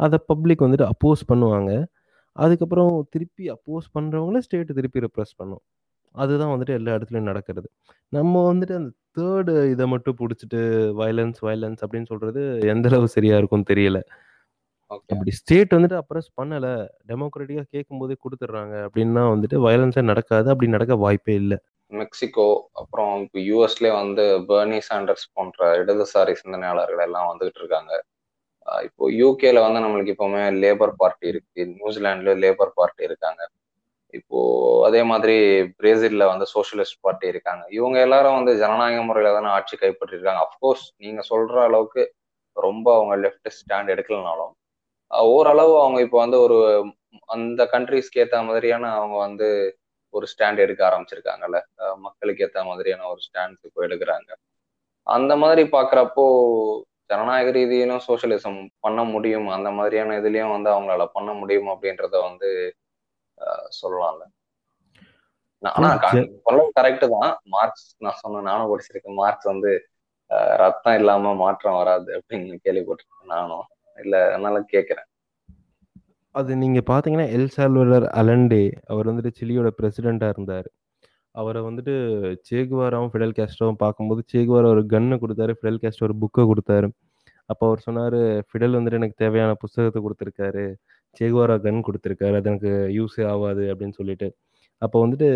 அதை 0.00 0.18
பப்ளிக் 0.30 0.64
வந்துட்டு 0.66 0.86
அப்போஸ் 0.92 1.22
பண்ணுவாங்க. 1.32 1.72
அதுக்கப்புறம் 2.36 2.92
திருப்பி 3.14 3.44
அப்போஸ் 3.54 3.86
பண்ணுறவங்கள 3.96 4.40
ஸ்டேட்டு 4.46 4.76
திருப்பி 4.78 5.04
ரெப்ரெஸ் 5.06 5.38
பண்ணும். 5.40 5.62
அதுதான் 6.14 6.52
வந்துட்டு 6.52 6.74
எல்லா 6.78 6.94
இடத்துலையும் 6.96 7.30
நடக்கிறது. 7.30 7.68
நம்ம 8.16 8.42
வந்துட்டு 8.50 8.74
அந்த 8.80 8.90
தேர்டு 9.18 9.52
இதை 9.74 9.84
மட்டும் 9.92 10.18
பிடிச்சிட்டு 10.20 10.60
வயலன்ஸ் 11.00 11.40
வயலன்ஸ் 11.46 11.82
அப்படின்னு 11.84 12.10
சொல்கிறது 12.12 12.42
எந்த 12.72 12.88
அளவு 12.90 13.08
சரியாக 13.16 13.40
இருக்கும்னு 13.40 13.70
தெரியல. 13.72 14.00
அப்படி 14.90 15.32
ஸ்டேட் 15.40 15.74
வந்துட்டு 15.76 15.98
அப்ரஸ் 16.00 16.30
பண்ணலை 16.38 16.72
டெமோக்ராட்டிக்காக 17.10 17.68
கேட்கும் 17.74 18.00
போதே 18.00 18.16
கொடுத்துட்றாங்க 18.24 18.74
அப்படின்னா 18.86 19.22
வந்துட்டு 19.34 19.58
வயலன்ஸே 19.66 20.02
நடக்காது. 20.10 20.48
அப்படி 20.52 20.68
நடக்க 20.76 20.96
வாய்ப்பே 21.04 21.34
இல்லை. 21.42 21.58
மெக்சிகோ 21.92 22.48
அப்புறம் 22.80 23.12
இப்போ 23.24 23.38
யூஎஸ்லேயே 23.50 23.94
வந்து 24.02 24.24
பெர்னி 24.50 24.80
சாண்டர்ஸ் 24.88 25.26
போன்ற 25.36 25.70
இடதுசாரி 25.82 26.34
சிந்தனையாளர்கள் 26.42 27.04
எல்லாம் 27.06 27.30
வந்துகிட்டு 27.30 27.60
இருக்காங்க. 27.62 27.92
இப்போ 28.86 29.04
யூகேல 29.22 29.60
வந்து 29.66 29.82
நம்மளுக்கு 29.84 30.14
இப்பவுமே 30.14 30.42
லேபர் 30.64 30.92
பார்ட்டி 31.00 31.26
இருக்கு. 31.32 31.62
நியூசிலாந்துல 31.78 32.34
லேபர் 32.44 32.72
பார்ட்டி 32.80 33.02
இருக்காங்க. 33.04 33.42
இப்போ 34.18 34.38
அதே 34.86 35.02
மாதிரி 35.10 35.36
பிரேசில்ல 35.80 36.24
வந்து 36.32 36.46
சோசியலிஸ்ட் 36.54 36.98
பார்ட்டி 37.00 37.26
இருக்காங்க. 37.32 37.62
இவங்க 37.78 37.96
எல்லாரும் 38.00 38.38
வந்து 38.38 38.52
ஜனநாயக 38.62 39.02
முறையில 39.08 39.32
தானே 39.36 39.48
ஆட்சி 39.58 39.76
கைப்பற்றிருக்காங்க. 39.76 40.42
அஃப்கோர்ஸ் 40.46 40.84
நீங்க 41.04 41.22
சொல்ற 41.30 41.56
அளவுக்கு 41.68 42.02
ரொம்ப 42.56 42.86
அவங்க 42.96 43.14
லெஃப்ட் 43.24 43.50
ஸ்டாண்ட் 43.58 43.92
எடுக்கலனாலும் 43.94 44.52
ஓரளவு 45.10 45.72
அவங்க 45.82 45.98
இப்போ 46.00 46.18
வந்து 46.18 46.38
ஒரு 46.46 46.58
அந்த 47.26 47.62
கண்ட்ரிஸ்க்கு 47.72 48.20
ஏத்த 48.22 48.36
மாதிரியான 48.48 48.90
அவங்க 48.98 49.16
வந்து 49.26 49.48
ஒரு 50.14 50.26
ஸ்டாண்ட் 50.32 50.62
எடுக்க 50.64 50.80
ஆரம்பிச்சிருக்காங்கல்ல. 50.88 51.58
மக்களுக்கு 52.06 52.44
ஏத்த 52.46 52.60
மாதிரியான 52.70 53.06
ஒரு 53.12 53.20
ஸ்டாண்ட் 53.26 53.58
இப்போ 53.68 53.80
எடுக்கிறாங்க. 53.86 54.30
அந்த 55.06 55.32
மாதிரி 55.42 55.62
பாக்குறப்போ 55.76 56.24
ஜனநாயக 57.10 57.48
ரீதியிலும் 57.56 58.04
சோசியலிசம் 58.08 58.58
பண்ண 58.84 59.00
முடியும். 59.14 59.48
அந்த 59.56 59.68
மாதிரியான 59.78 60.16
இதுலயும் 60.20 60.54
வந்து 60.56 60.70
அவங்களால 60.74 61.04
பண்ண 61.16 61.30
முடியும் 61.40 61.70
அப்படின்றத 61.72 62.14
வந்து 62.28 62.50
சொல்லலாம்ல. 63.80 64.24
ஆனா 65.62 65.88
கரெக்ட் 66.78 67.06
தான். 67.14 67.32
மார்க்ஸ் 67.54 67.88
நான் 68.04 68.20
சொன்ன 68.22 68.42
நானும் 68.50 68.70
படிச்சிருக்கேன். 68.70 69.18
மார்க்ஸ் 69.22 69.50
வந்து 69.52 69.72
ரத்தம் 70.62 70.98
இல்லாம 71.00 71.32
மாற்றம் 71.42 71.78
வராது 71.80 72.10
அப்படின்னு 72.18 72.58
கேள்விப்பட்டிருக்கேன் 72.66 73.32
நானும். 73.34 73.66
இல்ல 73.98 74.14
அதனால 74.28 74.60
கேக்குறேன். 74.74 75.08
அது 76.34 76.50
நீங்கள் 76.62 76.86
பார்த்தீங்கன்னா 76.90 77.26
எல் 77.36 77.52
சால்வடர் 77.56 78.06
அலண்டே 78.20 78.64
அவர் 78.92 79.08
வந்துட்டு 79.10 79.32
சிலியோட 79.40 79.70
பிரசிடெண்ட்டாக 79.78 80.34
இருந்தார். 80.34 80.68
அவரை 81.34 81.60
வந்துட்டு 81.66 81.94
சேகுவாராவும் 82.48 83.10
ஃபிடல் 83.12 83.36
கேஸ்ட்ரோவும் 83.38 83.80
பார்க்கும்போது 83.84 84.22
சேகுவாரா 84.32 84.68
ஒரு 84.74 84.82
கன்னை 84.94 85.16
கொடுத்தாரு 85.22 85.52
ஃபிடல் 85.58 85.80
கேஸ்ட்ரோ 85.84 86.06
ஒரு 86.08 86.16
புக்கை 86.22 86.44
கொடுத்தாரு. 86.50 86.88
அப்போ 87.50 87.64
அவர் 87.68 87.84
சொன்னார் 87.86 88.18
ஃபிடல் 88.48 88.76
வந்துட்டு 88.78 88.98
எனக்கு 89.00 89.16
தேவையான 89.24 89.52
புஸ்தகத்தை 89.62 90.00
கொடுத்துருக்காரு 90.06 90.64
சேகுவாரா 91.16 91.56
கன் 91.66 91.86
கொடுத்துருக்காரு 91.88 92.36
அது 92.40 92.50
எனக்கு 92.52 92.70
யூஸே 92.98 93.24
ஆகாது 93.32 93.64
அப்படின்னு 93.72 93.96
சொல்லிட்டு. 94.00 94.28
அப்போ 94.82 94.98
வந்துட்டு 95.04 95.28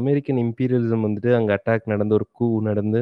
அமெரிக்கன் 0.00 0.40
இம்பீரியலிசம் 0.46 1.06
வந்துட்டு 1.08 1.30
அங்கே 1.38 1.52
அட்டாக் 1.58 1.92
நடந்து 1.94 2.16
ஒரு 2.18 2.26
கூ 2.38 2.46
நடந்து 2.70 3.00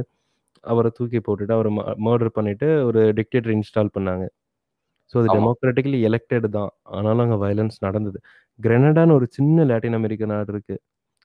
அவரை 0.64 0.90
தூக்கி 0.98 1.20
போட்டுட்டு 1.28 1.54
அவரை 1.58 1.70
மர்டர் 2.08 2.36
பண்ணிட்டு 2.38 2.68
ஒரு 2.88 3.00
டிக்டேட்டர் 3.18 3.54
இன்ஸ்டால் 3.58 3.94
பண்ணாங்க. 3.96 4.24
ஸோ 5.12 5.16
அது 5.20 5.28
ஆமா. 5.28 5.36
டெமோக்ராட்டிக்கலி 5.36 5.98
எலெக்டட் 6.08 6.46
தான். 6.58 6.70
ஆனாலும் 6.96 7.24
அங்கே 7.26 7.38
வயலன்ஸ் 7.44 7.78
நடந்தது. 7.86 8.18
கிரெனடான்னு 8.58 9.16
ஒரு 9.20 9.26
சின்ன 9.38 9.64
லாட்டின் 9.70 9.98
அமெரிக்க 10.00 10.26
நாடு 10.34 10.52
இருக்கு. 10.54 10.76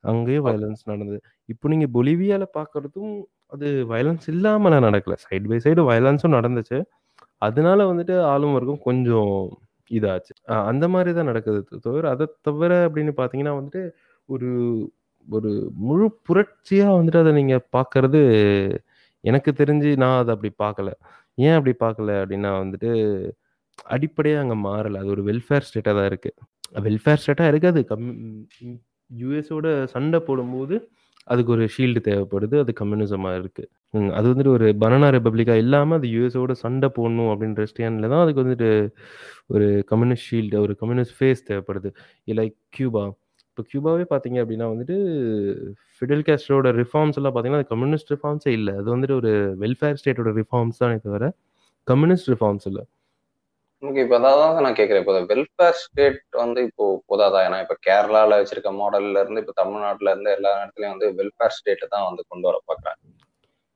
அங்கேயும். 0.04 0.46
வயலன்ஸ் 0.48 0.84
நடந்தது. 0.92 1.20
இப்போ 1.54 1.66
நீங்கள் 1.74 1.94
பொலிவியாவில் 1.98 2.56
பார்க்குறதும் 2.58 3.14
அது 3.54 3.68
வயலன்ஸ் 3.92 4.28
இல்லாமலாம் 4.34 4.86
நடக்கல. 4.88 5.16
சைடு 5.26 5.46
பை 5.52 5.60
சைடு 5.66 5.84
வயலன்ஸும் 5.92 6.38
நடந்துச்சு. 6.38 6.80
அதனால 7.48 7.80
வந்துட்டு 7.92 8.16
ஆளும் 8.34 8.56
வர்க்கம் 8.58 8.86
கொஞ்சம் 8.90 9.34
இதாச்சு. 9.92 10.34
அந்த 10.72 10.86
மாதிரி 10.94 11.12
தான் 11.18 11.30
நடக்குது. 11.32 11.60
தவிர 11.88 12.10
அதை 12.16 12.26
தவிர 12.48 12.72
அப்படின்னு 12.88 13.14
பார்த்தீங்கன்னா 13.20 13.56
வந்துட்டு 13.60 13.84
ஒரு 14.30 14.50
ஒரு 15.28 15.50
முழு 15.88 16.06
புரட்சியாக 16.28 16.98
வந்துட்டு 16.98 17.22
அதை 17.24 17.32
நீங்கள் 17.40 17.64
பார்க்கறது 17.76 18.20
எனக்கு 19.24 19.52
தெரிஞ்சு 19.62 19.90
நான் 20.04 20.20
அதை 20.22 20.32
அப்படி 20.36 20.52
பார்க்கல 20.64 20.90
ஏன் 21.38 21.56
அப்படி 21.58 21.74
பார்க்கல 21.84 22.12
அப்படின்னா 22.22 22.52
வந்துட்டு 22.64 22.90
அடிப்படையாக 23.96 24.44
அங்கே 24.44 24.58
மாறலை. 24.68 24.98
அது 25.04 25.10
ஒரு 25.16 25.24
வெல்ஃபேர் 25.30 25.68
ஸ்டேட்டாக 25.68 25.96
தான் 26.00 26.10
இருக்குது 26.12 26.84
வெல்ஃபேர் 26.88 27.22
ஸ்டேட்டாக 27.24 27.52
இருக்குது. 27.54 27.82
கம் 27.92 28.08
யூஎஸோட 29.10 29.68
சண்டை 29.96 30.20
போடும்போது 30.28 30.76
அதுக்கு 31.28 31.52
ஒரு 31.56 31.64
ஷீல்டு 31.76 32.00
தேவைப்படுது 32.08 32.56
அது 32.64 32.72
கம்யூனிசமாக 32.82 33.40
இருக்குது 33.42 33.70
அது 34.18 34.26
வந்துட்டு 34.32 34.52
ஒரு 34.58 34.68
பனானா 34.84 35.08
ரிப்பப்ளிக்காக 35.16 35.64
இல்லாமல் 35.64 35.98
அது 36.00 36.08
யூஎஸோட 36.16 36.54
சண்டை 36.64 36.88
போடணும் 36.98 37.32
அப்படின்ற 37.34 37.64
ஸ்டேனில் 37.72 38.12
தான் 38.14 38.24
அதுக்கு 38.26 38.44
வந்துட்டு 38.44 38.70
ஒரு 39.54 39.68
கம்யூனிஸ்ட் 39.92 40.28
ஷீல்டு 40.32 40.58
ஒரு 40.66 40.74
கம்யூனிஸ்ட் 40.82 41.16
ஃபேஸ் 41.18 41.48
தேவைப்படுது. 41.50 41.90
லைக் 42.40 42.56
கியூபா 42.78 43.04
இப்போ 43.50 43.64
கியூபாவே 43.72 44.06
பார்த்தீங்க 44.14 44.38
அப்படின்னா 44.44 44.66
வந்துட்டு 44.74 44.96
ஃபிடல் 45.98 46.24
கேஸ்டரோட 46.28 46.72
ரிஃபார்ம்ஸ் 46.82 47.18
எல்லாம் 47.20 47.34
பார்த்தீங்கன்னா 47.36 47.64
அது 47.64 47.72
கம்யூனிஸ்ட் 47.76 48.12
ரிஃபார்ம்ஸே 48.16 48.52
இல்லை. 48.60 48.74
அது 48.82 48.88
வந்துட்டு 48.96 49.16
ஒரு 49.22 49.32
வெல்ஃபேர் 49.64 49.98
ஸ்டேட்டோட 50.02 50.32
ரிஃபார்ம்ஸ் 50.42 50.82
தானே 50.84 50.98
தவிர 51.06 51.28
கம்யூனிஸ்ட் 51.88 52.30
ரிஃபார்ம்ஸ் 52.34 52.68
இல்லை. 52.72 52.84
ஓகே 53.84 54.04
இப்போ 54.04 54.16
அதான் 54.20 54.64
நான் 54.66 54.78
கேட்குறேன் 54.78 55.02
இப்போ 55.04 55.16
வெல்ஃபேர் 55.32 55.76
ஸ்டேட் 55.82 56.22
வந்து 56.44 56.60
இப்போ 56.68 56.86
போதாதா? 57.10 57.40
ஏன்னா 57.48 57.58
இப்போ 57.64 57.76
கேரளால 57.88 58.38
வச்சிருக்க 58.40 58.70
மாடல்ல 58.80 59.22
இருந்து 59.24 59.42
இப்போ 59.44 59.54
தமிழ்நாட்டுல 59.60 60.12
இருந்து 60.14 60.32
எல்லா 60.38 60.52
இடத்துலயும் 60.62 60.94
வந்து 60.96 61.08
வெல்ஃபேர் 61.20 61.56
ஸ்டேட் 61.58 61.84
தான் 61.94 62.06
வந்து 62.08 62.24
கொண்டு 62.32 62.48
வர 62.50 62.58
பார்க்குறாங்க 62.70 63.04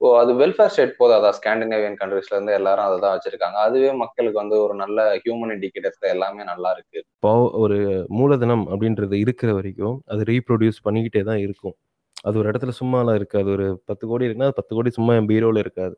ஓ 0.01 0.11
அது 0.21 0.31
வெல்ஃபேர் 0.39 0.71
ஸ்டேட் 0.73 0.93
போதாதா? 1.01 1.29
ஸ்காண்டினேவியன் 1.37 1.97
கண்ட்ரீஸ்ல 1.99 2.35
இருந்து 2.35 2.53
எல்லாரும் 2.59 2.85
அதை 2.87 2.95
தான் 3.03 3.13
வச்சிருக்காங்க. 3.15 3.57
அதுவே 3.65 3.89
மக்களுக்கு 4.03 4.37
வந்து 4.41 4.55
ஒரு 4.65 4.75
நல்ல 4.83 5.03
ஹியூமன் 5.23 5.53
இண்டிகேட்டர்ஸ்ல 5.55 6.07
எல்லாமே 6.13 6.43
நல்லா 6.51 6.69
இருக்கு. 6.75 6.99
இப்போ 7.17 7.33
ஒரு 7.63 7.77
மூலதனம் 8.19 8.65
அப்படின்றது 8.71 9.17
இருக்கிற 9.25 9.51
வரைக்கும் 9.59 9.97
அது 10.13 10.23
ரீப்ரொடியூஸ் 10.31 10.79
பண்ணிக்கிட்டே 10.87 11.23
தான் 11.29 11.41
இருக்கும். 11.45 11.75
அது 12.27 12.35
ஒரு 12.41 12.49
இடத்துல 12.51 12.73
சும்மாலாம் 12.79 13.19
இருக்காது. 13.21 13.49
ஒரு 13.57 13.67
பத்து 13.91 14.03
கோடி 14.11 14.25
இருக்குன்னா 14.27 14.49
அது 14.49 14.59
பத்து 14.61 14.75
கோடி 14.79 14.91
சும்மா 14.97 15.13
என் 15.19 15.29
பீரோவில் 15.33 15.63
இருக்காது. 15.65 15.95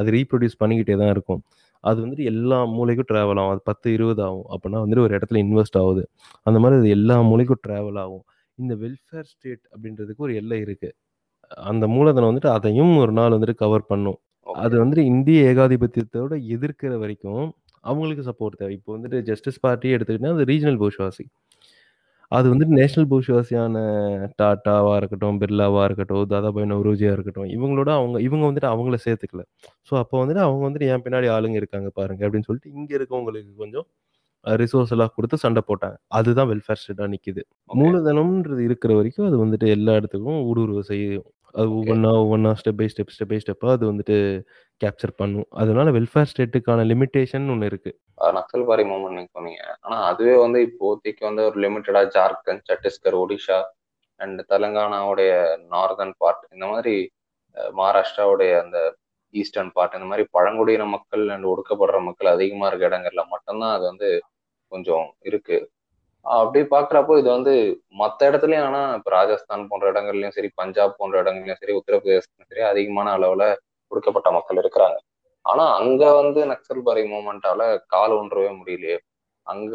அது 0.00 0.08
ரீப்ரொடியூஸ் 0.16 0.60
பண்ணிக்கிட்டே 0.62 0.96
தான் 1.02 1.12
இருக்கும். 1.16 1.40
அது 1.84 1.98
வந்துட்டு 2.04 2.24
எல்லா 2.24 2.58
மூலைக்கும் 2.68 3.08
ட்ராவல் 3.12 3.40
ஆகும். 3.40 3.52
அது 3.52 3.62
10, 3.64 3.88
20 3.96 4.22
ஆகும். 4.26 4.46
அப்பன்னா 4.54 4.78
வந்துட்டு 4.84 5.04
ஒரு 5.06 5.14
இடத்துல 5.18 5.40
இன்வெஸ்ட் 5.44 5.78
ஆகுது. 5.82 6.02
அந்த 6.46 6.58
மாரி 6.60 6.76
அது 6.76 6.88
எல்லா 6.90 7.16
மூலைக்கும் 7.22 7.62
ட்ராவல் 7.66 7.98
ஆகும். 7.98 8.24
இந்த 8.58 8.74
வெல்ஃபேர் 8.76 9.28
ஸ்டேட் 9.32 9.64
அப்படின்றதுக்கு 9.72 10.24
ஒரு 10.26 10.34
எல்லை 10.34 10.60
இருக்கு. 10.60 10.90
அந்த 11.68 11.84
மூலதனம் 11.88 12.30
வந்துட்டு 12.30 12.52
அதையும் 12.56 12.96
ஒரு 12.98 13.12
நாள் 13.12 13.32
வந்துட்டு 13.32 13.56
கவர் 13.56 13.86
பண்ணும். 13.86 14.18
அது. 14.46 14.74
வந்துட்டு 14.82 15.04
இந்திய 15.08 15.40
ஏகாதிபத்தியத்தோட 15.52 16.34
எதிர்க்கிற 16.54 16.94
வரைக்கும் 16.98 17.44
அவங்களுக்கு 17.84 18.24
சப்போர்ட் 18.30 18.58
தேவை. 18.58 18.74
இப்போ 18.74 18.92
வந்துட்டு 18.98 19.18
ஜஸ்டிஸ் 19.22 19.60
பார்ட்டியே 19.66 19.94
எடுத்துக்கிட்டா 19.96 20.32
அது 20.34 20.46
ரீஜனல் 20.46 20.80
பூர்ஷ்வாசி. 20.82 21.24
அது 22.32 22.46
வந்துட்டு 22.50 22.76
நேஷனல் 22.78 23.08
பூர்ஷ்வாசியான 23.10 23.76
டாட்டாவா 24.40 24.94
இருக்கட்டும், 25.00 25.36
பிர்லாவா 25.42 25.82
இருக்கட்டும், 25.88 26.24
தாதாபாய் 26.32 26.68
நவ்ரோஜியா 26.72 27.12
இருக்கட்டும், 27.16 27.48
இவங்களோட 27.56 27.90
அவங்க 27.98 28.16
இவங்க 28.26 28.44
வந்துட்டு 28.48 28.70
அவங்கள 28.72 28.96
சேர்த்துக்கல. 29.04 29.42
ஸோ 29.88 29.94
அப்போ 30.02 30.16
வந்துட்டு 30.22 30.42
அவங்க 30.46 30.62
வந்துட்டு 30.66 30.88
என் 30.92 31.04
பின்னாடி 31.06 31.28
ஆளுங்க 31.36 31.58
இருக்காங்க 31.62 31.90
பாருங்க 31.98 32.22
அப்படின்னு 32.26 32.48
சொல்லிட்டு 32.48 32.72
இங்க 32.76 32.90
இருக்கவங்களுக்கு 32.98 33.54
கொஞ்சம் 33.62 33.86
அ 34.44 34.54
ரிசோர்ஸ் 34.60 34.92
எல்லாம் 34.94 35.12
குடுத்து 35.16 35.36
சண்டை 35.42 35.62
போட்டாங்க. 35.68 35.96
அதுதான் 36.18 36.48
வெல்ஃபேர் 36.50 36.80
ஸ்டேட்டா 36.82 37.06
நிக்குது. 37.14 37.42
ஓகே. 37.70 37.78
மூலதனம்ன்றது 37.80 38.62
இருக்கிற 38.68 38.92
வரைக்கும் 38.98 39.28
அது 39.28 39.38
வந்துட்டு 39.42 39.68
எல்லா 39.76 39.94
இடத்துக்கும் 40.00 40.40
ஊடுருவ 40.48 40.82
செய்யும். 40.90 41.26
அது 41.58 41.68
ஓகே. 41.68 41.76
ஒவ்வொன்னா, 41.78 42.10
ஒவ்வொன்னா 42.22 42.50
step 42.58 42.76
by 42.76 42.86
step, 42.92 43.12
step 43.14 43.30
by 43.30 43.38
ஸ்டெப்பா 43.44 43.70
அது 43.70 43.84
வந்துட்டு 43.92 44.16
கேப்சர் 44.80 45.12
பண்ணும். 45.16 45.46
அதனால 45.50 45.90
வெல்ஃபேர் 45.90 46.30
ஸ்டேட்டுக்கான 46.32 46.84
லிமிட்டேஷன் 46.90 47.46
ஒண்ணு 47.54 47.64
இருக்கு. 47.64 47.92
நக்சல்பாரி 48.38 48.84
மூவ்மெண்ட் 48.90 49.16
நீங்க 49.18 49.30
சொன்னீங்க. 49.32 49.62
ஆனா 49.80 49.96
அதுவே 50.02 50.34
வந்து 50.36 50.60
இப்போதைக்கு 50.68 51.20
வந்து 51.20 51.42
ஒரு 51.44 51.56
லிமிட்டடா 51.64 52.02
ஜார்க்கண்ட், 52.16 52.62
சத்தீஸ்கர், 52.70 53.16
ஒடிஷா 53.22 53.58
அண்ட் 54.20 54.40
தெலுங்கானாவுடைய 54.48 55.32
நார்தர்ன் 55.74 56.14
பார்ட் 56.18 56.44
இந்த 56.52 56.66
மாதிரி 56.66 56.94
மகாராஷ்டிராவுடைய 57.76 58.52
அந்த 58.62 58.78
ஈஸ்டர்ன் 59.34 59.72
பார்ட் 59.72 59.94
இந்த 59.94 60.06
மாதிரி 60.06 60.24
பழங்குடியின 60.30 60.84
மக்கள் 60.84 61.24
அண்ட் 61.28 61.44
ஒடுக்கப்படுற 61.44 61.98
மக்கள் 62.00 62.34
அதிகமா 62.34 62.66
இருக்க 62.66 62.88
இடங்கள்ல 62.88 63.22
மட்டும்தான் 63.28 63.74
அது 63.74 63.84
வந்து 63.84 64.08
கொஞ்சம் 64.72 65.06
இருக்கு. 65.20 65.58
அப்படி 66.36 66.60
பார்க்குறப்போ 66.70 67.14
இது 67.20 67.28
வந்து 67.30 67.52
மத்த 68.00 68.28
இடத்துலயும் 68.30 68.66
ஆனா 68.68 68.80
இப்ப 68.98 69.10
ராஜஸ்தான் 69.10 69.68
போன்ற 69.70 69.84
இடங்கள்லயும் 69.92 70.36
சரி, 70.36 70.48
பஞ்சாப் 70.54 70.96
போன்ற 70.98 71.14
இடங்கள்லயும் 71.22 71.60
சரி, 71.62 71.74
உத்தரப்பிரதேசம் 71.80 72.48
சரி 72.50 72.64
அதிகமான 72.70 73.12
அளவுல 73.18 73.44
ஒடுக்கப்பட்ட 73.92 74.30
மக்கள் 74.36 74.60
இருக்கிறாங்க. 74.62 74.98
ஆனா 75.44 75.64
அங்க 75.78 76.02
வந்து 76.20 76.40
நக்சல்பாரி 76.52 77.02
மூமெண்டால 77.12 77.62
கால் 77.94 78.14
ஒன்றவே 78.20 78.50
முடியலையே. 78.58 78.98
அங்க 79.46 79.74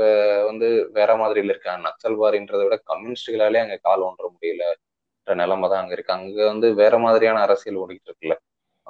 வந்து 0.50 0.68
வேற 1.00 1.12
மாதிரியில 1.22 1.54
இருக்காங்க. 1.54 1.84
நக்சல்பாரின்றத 1.90 2.62
விட 2.68 2.78
கம்யூனிஸ்டுகளாலே 2.92 3.62
அங்க 3.64 3.78
கால் 3.88 4.08
ஒன்ற 4.10 4.26
முடியல 4.36 4.66
நிலைமை 5.28 5.68
தான் 5.70 5.84
அங்க 5.84 5.96
இருக்கு. 5.98 6.18
அங்க 6.20 6.40
வந்து 6.54 6.70
வேற 6.82 6.96
மாதிரியான 7.06 7.42
அரசியல் 7.48 7.82
ஓடிக்கிட்டு 7.84 8.12
இருக்குல்ல. 8.12 8.38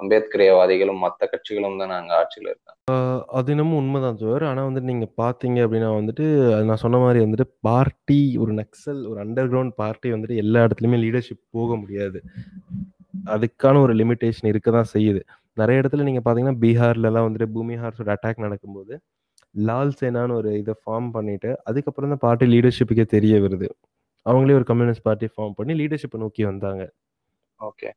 அம்பேத்கரியவாதிகளும் 0.04 1.02
மத்த 1.04 1.26
கட்சிகளும் 1.26 1.78
தானே 1.78 1.92
அங்க 1.92 2.12
ஆட்சியில 2.14 2.48
இருக்காங்க. 2.48 2.80
அது 3.26 3.50
என்னமோ 3.50 3.80
உண்மதான் 3.80 4.14
தோழர். 4.14 4.44
ஆனா 4.44 4.66
வந்துட்டு 4.66 4.90
நீங்க 4.92 5.08
பார்த்தீங்க 5.16 5.58
அப்படின்னா 5.64 5.90
வந்துட்டு, 5.94 6.54
அது 6.54 6.64
நான் 6.64 6.76
சொன்ன 6.76 6.98
மாரி 6.98 7.18
வந்துட்டு 7.18 7.46
பார்ட்டி 7.60 8.36
ஒரு 8.36 8.52
நக்சல் 8.52 9.08
ஒரு 9.08 9.20
அண்டர் 9.24 9.50
கிரவுண்ட் 9.52 9.70
பார்ட்டி 9.76 10.12
வந்துட்டு 10.12 10.36
எல்லா 10.36 10.64
இடத்துலயுமே 10.64 10.98
லீடர்ஷிப் 11.04 11.40
போக 11.50 11.76
முடியாது. 11.76 12.22
அதுக்கான 13.26 13.80
ஒரு 13.80 13.94
லிமிட்டேஷன் 13.94 14.46
இருக்க 14.46 14.70
தான் 14.70 14.90
செய்யுது. 14.92 15.20
நெறைய 15.56 15.80
இடத்துல 15.80 16.02
நீங்க 16.02 16.20
பார்த்தீங்கன்னா, 16.24 16.56
பீகார்லலாம் 16.60 17.26
வந்துட்டு 17.28 17.48
பூமி 17.52 17.74
ஹார்ஸோட 17.74 18.16
அட்டாக் 18.16 18.36
நடக்கும்போது, 18.36 18.94
லால் 19.50 19.92
சேனான்னு 20.00 20.32
ஒரு 20.32 20.58
இத 20.58 20.80
ஃபார்ம் 20.80 21.10
பண்ணிட்டு, 21.10 21.60
அதுக்கப்புறம் 21.64 22.08
தான் 22.08 22.18
பார்ட்டி 22.18 22.46
லீடர்ஷிப்புக்கே 22.46 23.06
தெரிய 23.06 23.40
வருது. 23.40 23.68
அவங்களே 24.26 24.54
ஒரு 24.54 24.64
கம்யூனிஸ்ட் 24.64 25.02
பார்ட்டி 25.02 25.28
ஃபார்ம் 25.36 25.56
பண்ணி 25.56 25.74
லீடர்ஷிப்ப 25.74 26.18
நோக்கி 26.18 26.44
வந்தாங்க. 26.44 26.92
ஓகே. 27.60 27.90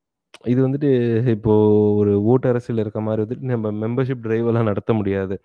இது 0.46 0.60
வந்துட்டு 0.66 0.90
இப்போ 1.36 1.54
ஒரு 2.00 2.12
ஓட்டு 2.32 2.48
அரசியல் 2.52 2.82
இருக்க 2.84 3.00
மாரி 3.02 3.22
வந்துட்டு 3.24 3.52
நம்ம 3.52 3.72
மெம்பர்ஷிப் 3.84 4.24
டிரைவ் 4.26 4.50
எல்லாம் 4.52 4.70
நடத்த 4.72 4.92
முடியாது. 4.94 5.36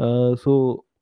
ஆ 0.00 0.06
ஸோ 0.44 0.52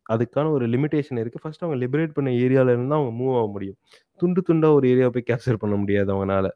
அதுக்கான 0.07 0.51
ஒரு 0.57 0.67
லிமிட்டேஷன் 0.67 1.21
இருக்கு. 1.23 1.43
ஃபர்ஸ்ட் 1.43 1.65
அவங்க 1.65 1.79
லிபரேட் 1.85 2.15
பண்ண 2.17 2.29
ஏரியால 2.45 2.73
இருந்து 2.75 2.91
தான் 2.93 3.01
அவங்க 3.01 3.15
மூவ் 3.21 3.35
ஆக 3.41 3.49
முடியும். 3.57 3.79
துண்டு 4.21 4.41
துண்டா 4.49 4.69
ஒரு 4.79 4.87
ஏரியாவ 4.93 5.13
போய் 5.17 5.29
கேப்சர் 5.31 5.61
பண்ண 5.63 5.75
முடியாது 5.77 6.11
அவங்கனால. 6.15 6.47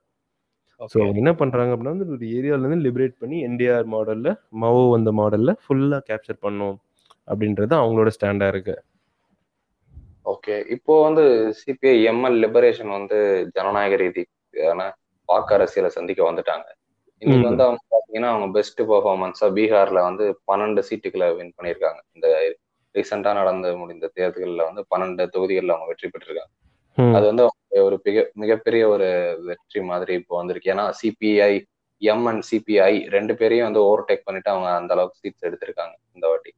So 0.80 0.84
okay. 0.86 1.02
அவங்க 1.02 1.18
என்ன 1.22 1.32
பண்றாங்க 1.40 1.72
அப்படின்னா 1.74 1.94
வந்து 1.96 2.08
ஒரு 2.16 2.28
ஏரியால 2.38 2.64
இருந்து 2.64 2.86
லிபரேட் 2.86 3.20
பண்ணி 3.22 3.36
என்டிஆர் 3.48 3.86
மாடல்ல, 3.94 4.28
மாவோ 4.62 4.82
வந்த 4.94 5.10
மாடல்ல 5.20 5.50
ஃபுல்லா 5.64 5.98
கேப்சர் 6.08 6.42
பண்ணணும் 6.44 6.78
அப்படின்றது 7.28 7.74
அவங்களோட 7.80 8.10
ஸ்டாண்டா 8.16 8.48
இருக்கு. 8.54 8.74
ஓகே. 10.26 10.56
இப்போ 10.76 10.94
வந்து 11.02 11.22
சிபிஐ, 11.60 11.94
எம்எல் 12.10 12.38
லிபரேஷன் 12.44 12.90
வந்து 12.98 13.18
ஜனநாயக 13.56 13.96
ரீதியான 14.02 14.82
வாக்கு 15.32 15.54
அரசியல 15.56 15.90
சந்திக்க 15.96 16.22
வந்துட்டாங்க. 16.28 16.66
இன்னைக்கு. 17.22 17.46
வந்து 17.48 17.64
அவங்க 17.66 17.82
பார்த்தீங்கன்னா, 17.92 18.30
அவங்க 18.32 18.46
பெஸ்ட் 18.56 18.80
பெர்ஃபார்மன்ஸா 18.88 19.48
பீகார்ல 19.56 20.00
வந்து 20.06 20.24
12 20.50 20.82
சீட்டுகள 20.88 21.26
வின் 21.36 21.54
பண்ணியிருக்காங்க. 21.56 22.00
இந்த 22.16 22.26
ரீசென்ட்டா 22.94 23.32
நடந்து 23.40 23.68
முடிந்த 23.82 24.06
தேர்தல்கள்ல 24.16 24.64
வந்து 24.70 24.82
12 24.90 25.26
தொகுதிகள்ல 25.34 25.74
அவங்க 25.74 25.88
வெற்றி 25.92 26.08
பெற்றிருக்காங்க. 26.08 26.52
அது. 26.98 27.24
வந்து 27.30 27.44
ஒரு 27.80 27.96
மிக 28.06 28.24
மிகப்பெரிய 28.42 28.82
ஒரு 28.94 29.06
வெற்றி 29.46 29.80
மாதிரி 29.90 30.12
இப்போ 30.20 30.34
வந்திருக்கு. 30.40 30.72
ஏன்னா 30.74 30.86
சிபிஐ, 30.98 31.52
எம் 32.02 32.26
அண்ட் 32.30 32.44
சிபிஐ 32.50 32.92
2 33.14 33.34
பேரையும் 33.40 33.68
வந்து 33.68 33.82
ஓவர்டேக் 33.86 34.26
பண்ணிட்டு 34.26 34.52
அவங்க 34.54 34.68
அந்த 34.80 34.92
அளவுக்கு 34.96 35.20
சீட்ஸ் 35.22 35.46
எடுத்திருக்காங்க 35.48 35.94
இந்த 36.16 36.26
வாட்டி. 36.32 36.52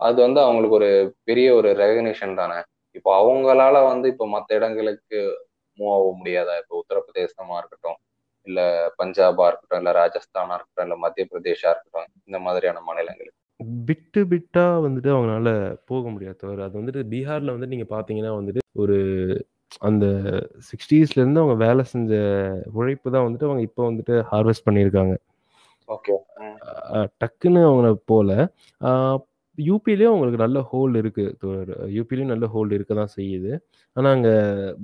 அது 0.00 0.18
வந்து 0.26 0.40
அவங்களுக்கு 0.44 0.78
ஒரு 0.80 0.90
பெரிய 1.28 1.48
ஒரு 1.58 1.68
ரெகக்னிஷன் 1.80 2.38
தானே. 2.40 2.58
இப்போ 2.96 3.10
அவங்களால 3.20 3.76
வந்து 3.90 4.06
இப்போ 4.12 4.26
மத்த 4.34 4.58
இடங்களுக்கு 4.58 5.18
மூவ் 5.78 5.94
ஆக 5.94 6.10
முடியாதா? 6.18 6.54
இப்போ 6.62 6.74
உத்தரப்பிரதேசமா 6.82 7.56
இருக்கட்டும், 7.58 7.98
இல்ல 8.46 8.60
பஞ்சாபா 8.98 9.46
இருக்கட்டும், 9.46 9.80
இல்ல 9.82 9.92
ராஜஸ்தானா 10.00 10.56
இருக்கட்டும், 10.56 10.86
இல்ல 10.86 10.96
மத்திய 11.04 11.26
பிரதேஷா 11.32 11.70
இருக்கட்டும், 11.72 12.08
இந்த 12.28 12.38
மாதிரியான 12.38 12.82
மாநிலங்களுக்கு. 12.88 13.36
பிட்டு 13.88 14.20
பிட்டா 14.30 14.64
வந்துட்டு 14.84 15.10
அவங்கனால 15.12 15.50
போக 15.86 16.08
முடியாது 16.08 16.36
தோழர். 16.36 16.66
அது 16.66 16.80
வந்துட்டு 16.80 17.02
பீகார்ல 17.12 17.54
வந்து 17.56 17.70
நீங்க 17.72 17.86
பார்த்தீங்கன்னா 17.94 18.32
வந்துட்டு, 18.38 18.62
ஒரு 18.76 18.96
அந்த 19.82 20.06
60ஸ்ல 20.68 21.22
இருந்து 21.22 21.42
அவங்க 21.42 21.56
வேலை 21.64 21.82
செஞ்ச 21.84 22.12
உழைப்பு 22.72 23.14
தான் 23.14 23.24
வந்துட்டு 23.26 23.48
அவங்க 23.48 23.62
இப்போ 23.62 23.82
வந்துட்டு 23.90 24.14
ஹார்வெஸ்ட் 24.30 24.66
பண்ணியிருக்காங்க. 24.66 25.14
ஓகே. 25.88 26.14
டக்குன்னு 27.22 27.60
அவங்க 27.64 27.88
போல. 28.12 28.30
ஆ 29.56 29.62
யூபிலயும் 29.68 30.12
அவங்களுக்கு 30.12 30.40
நல்ல 30.44 30.58
ஹோல்டு 30.70 31.00
இருக்குது 31.02 31.86
யூபிலையும் 31.96 32.32
நல்ல 32.32 32.46
ஹோல்டு 32.54 32.76
இருக்க 32.78 32.92
தான் 33.00 33.12
செய்யுது. 33.18 33.52
ஆனால் 33.96 34.12
அங்கே 34.16 34.34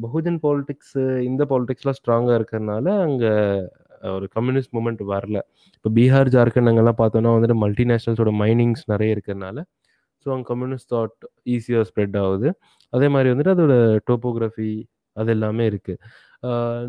பகுஜன் 0.05 0.39
பாலிடிக்ஸு 0.45 1.03
இந்த 1.29 1.43
பாலிடிக்ஸ்லாம் 1.53 1.99
ஸ்ட்ராங்காக 1.99 2.39
இருக்கிறதுனால 2.41 2.87
அங்கே 3.07 3.33
ஒரு 4.17 4.27
கம்யூனிஸ்ட் 4.37 4.73
மூமெண்ட் 4.77 5.03
வரல. 5.15 5.39
இப்போ 5.77 5.91
பீகார், 5.99 6.31
ஜார்க்கண்ட் 6.37 6.71
அங்கெல்லாம் 6.71 7.01
பார்த்தோன்னா 7.03 7.33
வந்துட்டு 7.37 7.57
மல்டிநேஷ்னல்ஸோட 7.65 8.31
மைனிங்ஸ் 8.43 8.85
நிறைய 8.93 9.17
இருக்கறனால, 9.17 9.59
ஸோ 10.23 10.29
அங்கே 10.35 10.47
கம்யூனிஸ்ட் 10.53 10.91
தாட் 10.95 11.19
ஈஸியாக 11.55 11.85
ஸ்ப்ரெட் 11.91 12.17
ஆகுது. 12.25 12.49
அதே 12.93 13.09
மாதிரி 13.15 13.31
வந்துட்டு 13.33 13.55
அதோட 13.57 13.75
டோப்போகிராஃபி 14.11 14.71
அது 15.17 15.31
எல்லாமே 15.37 15.65
இருக்குது 15.71 15.99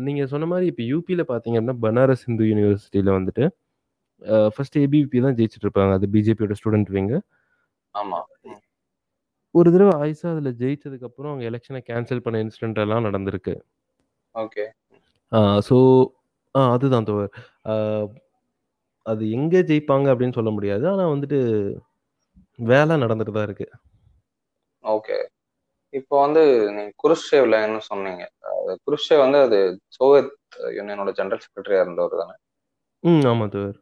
நீங்கள் 0.06 0.28
சொன்ன 0.32 0.46
மாதிரி 0.52 0.66
இப்போ 0.72 0.82
யூபியில் 0.92 1.22
பார்த்தீங்க 1.32 1.56
அப்படின்னா, 1.60 1.78
பனாரஸ் 1.86 2.24
இந்து 2.30 2.44
யூனிவர்சிட்டியில் 2.52 3.12
வந்துட்டு 3.18 3.44
ஃபர்ஸ்ட் 4.56 4.76
ஏபிபி 4.82 5.18
தான் 5.26 5.36
ஜெயிச்சுட்டு 5.38 5.66
இருப்பாங்க. 5.66 5.92
அது 5.98 6.06
பிஜேபியோட 6.14 6.54
ஸ்டூடண்ட் 6.60 6.90
விங்கு. 6.96 7.18
ஆமா. 7.94 8.20
ஒரு 9.54 9.68
தடவ 9.72 9.90
ஆயிஷா 10.02 10.28
அதுல 10.30 10.50
ஜெயிச்சதுக்கு 10.60 11.08
அப்புறம் 11.08 11.30
அவங்க 11.32 11.44
எலக்ஷன 11.50 11.80
கேன்சல் 11.88 12.24
பண்ண 12.24 12.42
இன்சிடென்ட் 12.44 12.80
எல்லாம் 12.84 13.06
நடந்திருக்கு. 13.08 13.54
ஓகே. 14.34 14.64
ஸோ 15.68 15.76
ஆ 16.54 16.60
அதுதான் 16.74 17.06
தோழர். 17.08 17.32
ஆ 17.66 17.74
அது 19.06 19.22
எங்க 19.30 19.54
ஜெயிப்பாங்க 19.60 20.06
அப்படின்னு 20.12 20.36
சொல்ல 20.36 20.50
முடியாது. 20.50 20.84
ஆனா 20.88 21.04
வந்துட்டு 21.08 21.38
வேலை 22.58 22.94
நடந்துட்டு 22.96 23.32
தான் 23.32 23.46
இருக்கு. 23.48 23.66
ஓகே. 24.84 25.16
இப்போ 25.92 26.14
வந்து 26.20 26.42
நீங்க 26.68 26.92
குருஷ்சேவ் 27.02 27.46
லைன்னு 27.52 27.80
சொன்னீங்க. 27.90 28.22
குருஷ்சேவ் 28.86 29.24
வந்து 29.24 29.38
அது 29.38 29.58
சோவியத் 29.98 30.32
யூனியனோட 30.78 31.10
ஜெனரல் 31.18 31.42
செக்ரட்டரியா 31.44 31.82
இருந்தவர் 31.84 32.20
தானே? 32.22 32.34
ம். 33.04 33.22
ஆமா 33.26 33.46
தோழர். 33.46 33.78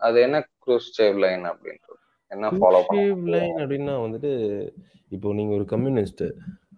அது 0.00 0.16
என்ன 0.20 0.36
குருஷ்சேவ் 0.66 1.18
லைன் 1.18 1.44
அப்படின்றது? 1.44 2.00
என்ன 2.34 2.50
ஃபாலோ? 2.58 2.80
லைன் 3.34 3.56
அப்படின்னா 3.62 3.94
வந்துட்டு, 4.04 4.32
இப்போ 5.14 5.32
நீங்க 5.38 5.52
ஒரு 5.58 5.66
கம்யூனிஸ்ட். 5.72 6.24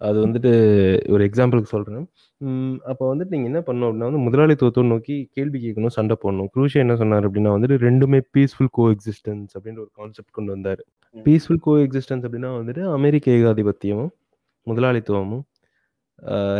அது 0.07 0.17
வந்துட்டு 0.23 0.51
ஒரு 1.13 1.23
எக்ஸாம்பிளுக்கு 1.27 1.73
சொல்றேன். 1.73 2.03
அப்போ 2.91 3.03
வந்துட்டு 3.11 3.33
நீங்க 3.35 3.47
என்ன 3.51 3.61
பண்ணணும் 3.67 3.87
அப்படின்னா 3.87 4.09
வந்து 4.09 4.21
முதலாளித்துவத்த 4.25 4.83
நோக்கி 4.91 5.15
கேள்வி 5.37 5.59
கேட்கணும், 5.63 5.93
சண்டை 5.95 6.15
போடணும். 6.23 6.49
குரூஷியா 6.53 6.83
என்ன 6.85 6.95
சொன்னாரு 7.01 7.27
அப்படின்னா 7.29 7.53
வந்துட்டு 7.55 7.77
2மே 7.85 8.19
பீஸ்ஃபுல் 8.35 8.71
கோ 8.77 8.85
எக்ஸிஸ்டன்ஸ் 8.95 9.51
அப்படின்ற 9.57 9.81
ஒரு 9.85 9.91
கான்செப்ட் 9.99 10.35
கொண்டு 10.37 10.51
வந்தாரு. 10.55 10.83
பீஸ்ஃபுல் 11.15 11.61
கோ 11.67 11.73
எக்ஸிஸ்டன்ஸ் 11.85 12.25
அப்படின்னா 12.27 12.51
வந்துட்டு 12.59 12.83
அமெரிக்க 12.97 13.31
ஏகாதிபத்தியமும், 13.39 14.11
முதலாளித்துவமும், 14.67 15.43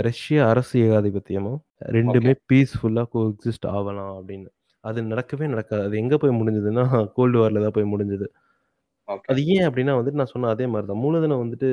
ரஷ்ய 0.07 0.39
அரசு 0.51 0.75
ஏகாதிபத்தியமும் 0.87 1.59
ஓகே. 1.85 1.93
2மே 1.95 2.33
பீஸ்ஃபுல்லா 2.49 3.03
கோ 3.13 3.21
எக்ஸிஸ்ட் 3.31 3.67
ஆவலாம் 3.75 4.13
அப்படின்னு. 4.17 4.49
அது 4.83 4.99
நடக்கவே 5.11 5.45
நடக்காது. 5.53 5.83
அது 5.87 5.95
எங்க 6.01 6.15
போய் 6.21 6.37
முடிஞ்சதுன்னா, 6.39 6.83
கோல்டு 7.15 7.37
வார்ல 7.41 7.63
தான் 7.65 7.75
போய் 7.77 7.91
முடிஞ்சது. 7.93 8.27
அது 9.29 9.39
ஏன் 9.55 9.65
அப்படின்னா 9.67 9.93
வந்துட்டு 9.97 10.21
நான் 10.21 10.33
சொன்ன 10.33 10.49
அதே 10.55 10.65
மாரி 10.73 10.85
தான். 10.87 11.01
மூலதனம் 11.05 11.43
வந்துட்டு 11.43 11.69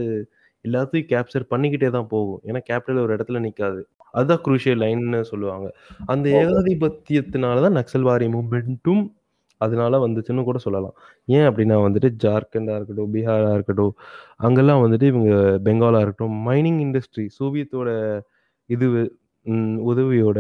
எல்லாத்தையும் 0.65 1.09
கேப்சர் 1.13 1.51
பண்ணிக்கிட்டே 1.51 1.89
தான் 1.91 2.09
போகும். 2.13 2.41
ஏன்னா 2.49 2.61
கேபிட்டல் 2.69 3.03
ஒரு 3.05 3.15
இடத்துல 3.17 3.41
நிக்காது. 3.47 3.81
அதுதான் 4.15 4.43
குரூஷியல் 4.47 4.81
லைன்னு 4.83 5.21
சொல்லுவாங்க. 5.33 5.67
அந்த. 6.07 6.27
ஏகாதிபத்தியத்தினால 6.41 7.63
தான் 7.67 7.79
நக்சல்வாரி 7.81 8.29
மூவ்மெண்ட்டும் 8.37 9.05
அதனால 9.61 9.99
வந்துச்சுன்னு 10.05 10.43
கூட 10.45 10.59
சொல்லலாம் 10.59 10.95
ஏன் 11.29 11.47
அப்படின்னா 11.49 11.77
வந்துட்டு 11.85 12.09
ஜார்க்கண்டாக 12.25 12.79
இருக்கட்டும் 12.79 13.13
பீகாராக 13.15 13.57
இருக்கட்டும் 13.57 13.93
அங்கெல்லாம் 14.39 14.83
வந்துட்டு 14.85 15.07
இவங்க 15.13 15.31
பெங்காலாக 15.67 16.05
இருக்கட்டும் 16.05 16.37
மைனிங் 16.49 16.81
இண்டஸ்ட்ரி 16.87 17.25
சோவியத்தோட 17.39 17.91
இது 18.71 18.87
உதவியோட 19.91 20.39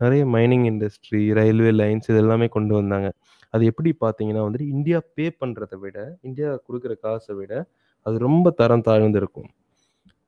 நிறைய 0.00 0.22
மைனிங் 0.26 0.66
இண்டஸ்ட்ரி 0.70 1.20
ரயில்வே 1.38 1.72
லைன்ஸ் 1.80 2.08
இது 2.10 2.18
எல்லாமே 2.18 2.46
கொண்டு 2.48 2.72
வந்தாங்க 2.74 3.08
அது 3.54 3.64
எப்படி 3.70 3.90
பார்த்தீங்கன்னா 4.00 4.44
வந்துட்டு 4.46 4.68
இந்தியா 4.74 4.98
பே 5.16 5.26
பண்ணுறதை 5.40 5.76
விட 5.84 5.98
இந்தியா 6.28 6.48
கொடுக்குற 6.66 6.94
காசை 7.04 7.34
விட 7.40 7.52
அது 8.06 8.16
ரொம்ப 8.28 8.46
தரம் 8.60 8.86
தாழ்ந்து 8.88 9.20
இருக்கும் 9.22 9.50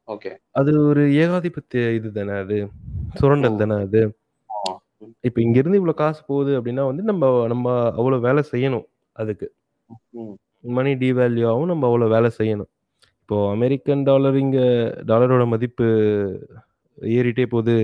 ஓகே. 0.09 0.31
அது 0.53 0.71
ஒரு 0.89 1.03
ஏகாதிபத்திய 1.23 1.83
இது 1.99 2.09
தானே 2.19 2.35
அது? 2.43 2.59
சுரண்டல் 3.21 3.61
தானே 3.62 3.77
அது. 3.87 4.03
இப்போ 5.25 5.39
இங்கேருந்து 5.45 5.79
இவ்வளோ 5.81 5.95
காசு 5.95 6.21
போகுது 6.27 6.53
அப்படின்னா 6.59 6.83
வந்து 6.91 7.03
நம்ம 7.03 7.25
நம்ம 7.53 7.67
அவ்வளோ 7.99 8.19
வேலை 8.27 8.43
செய்யணும் 8.53 8.87
அதுக்கு. 9.17 9.47
மணி 10.77 10.93
டிவேல்யூ 11.03 11.45
ஆகும் 11.51 11.71
நம்ம 11.73 11.87
அவ்வளோ 11.89 12.09
வேலை 12.15 12.31
செய்யணும். 12.39 12.71
இப்போ 13.21 13.37
அமெரிக்கன் 13.55 14.05
டாலர் 14.09 14.37
இங்கே 14.45 14.67
டாலரோட 15.11 15.45
மதிப்பு 15.55 15.87
ஏறிட்டே 16.99 17.47
போகுது. 17.55 17.77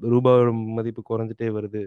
ரூபாயோட 0.00 0.50
மதிப்பு 0.78 1.02
குறைஞ்சிட்டே 1.10 1.48
வருது. 1.58 1.82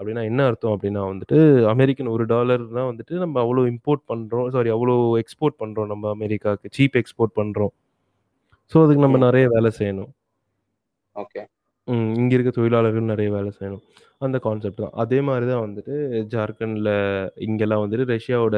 அப்படின்னா 0.00 0.24
என்ன 0.30 0.46
அர்த்தம் 0.50 0.74
அப்படின்னா 0.76 1.02
வந்துட்டு 1.12 1.38
அமெரிக்கன் 1.74 2.14
ஒரு 2.14 2.24
டாலர் 2.26 2.62
தான் 2.78 2.90
வந்துட்டு 2.90 3.14
நம்ம 3.24 3.36
அவ்வளோ 3.44 3.64
இம்போர்ட் 3.72 4.04
பண்ணுறோம் 4.12 4.48
சாரி 4.56 4.70
அவ்வளோ 4.76 4.96
எக்ஸ்போர்ட் 5.22 5.60
பண்ணுறோம் 5.62 5.90
நம்ம 5.92 6.10
அமெரிக்காவுக்கு 6.16 6.74
சீப் 6.78 6.98
எக்ஸ்போர்ட் 7.02 7.38
பண்ணுறோம் 7.40 7.72
ஸோ 8.72 8.78
அதுக்கு 8.84 9.04
நம்ம. 9.04 9.18
நிறைய 9.26 9.46
வேலை 9.54 9.70
செய்யணும். 9.78 10.10
ஓகே. 11.16 11.40
ம் 11.88 12.10
இங்கே 12.20 12.34
இருக்க 12.36 12.50
தொழிலாளர்கள் 12.58 13.10
நிறைய 13.12 13.28
வேலை 13.36 13.50
செய்யணும். 13.56 13.82
அந்த 14.26 14.36
கான்செப்ட் 14.44 14.82
தான். 14.84 14.94
அதே 15.02 15.18
மாதிரி 15.28 15.46
தான் 15.50 15.64
வந்துட்டு 15.64 15.94
ஜார்க்கண்டில் 16.34 16.90
இங்கெல்லாம் 17.46 17.82
வந்துட்டு 17.84 18.06
ரஷ்யாவோட 18.12 18.56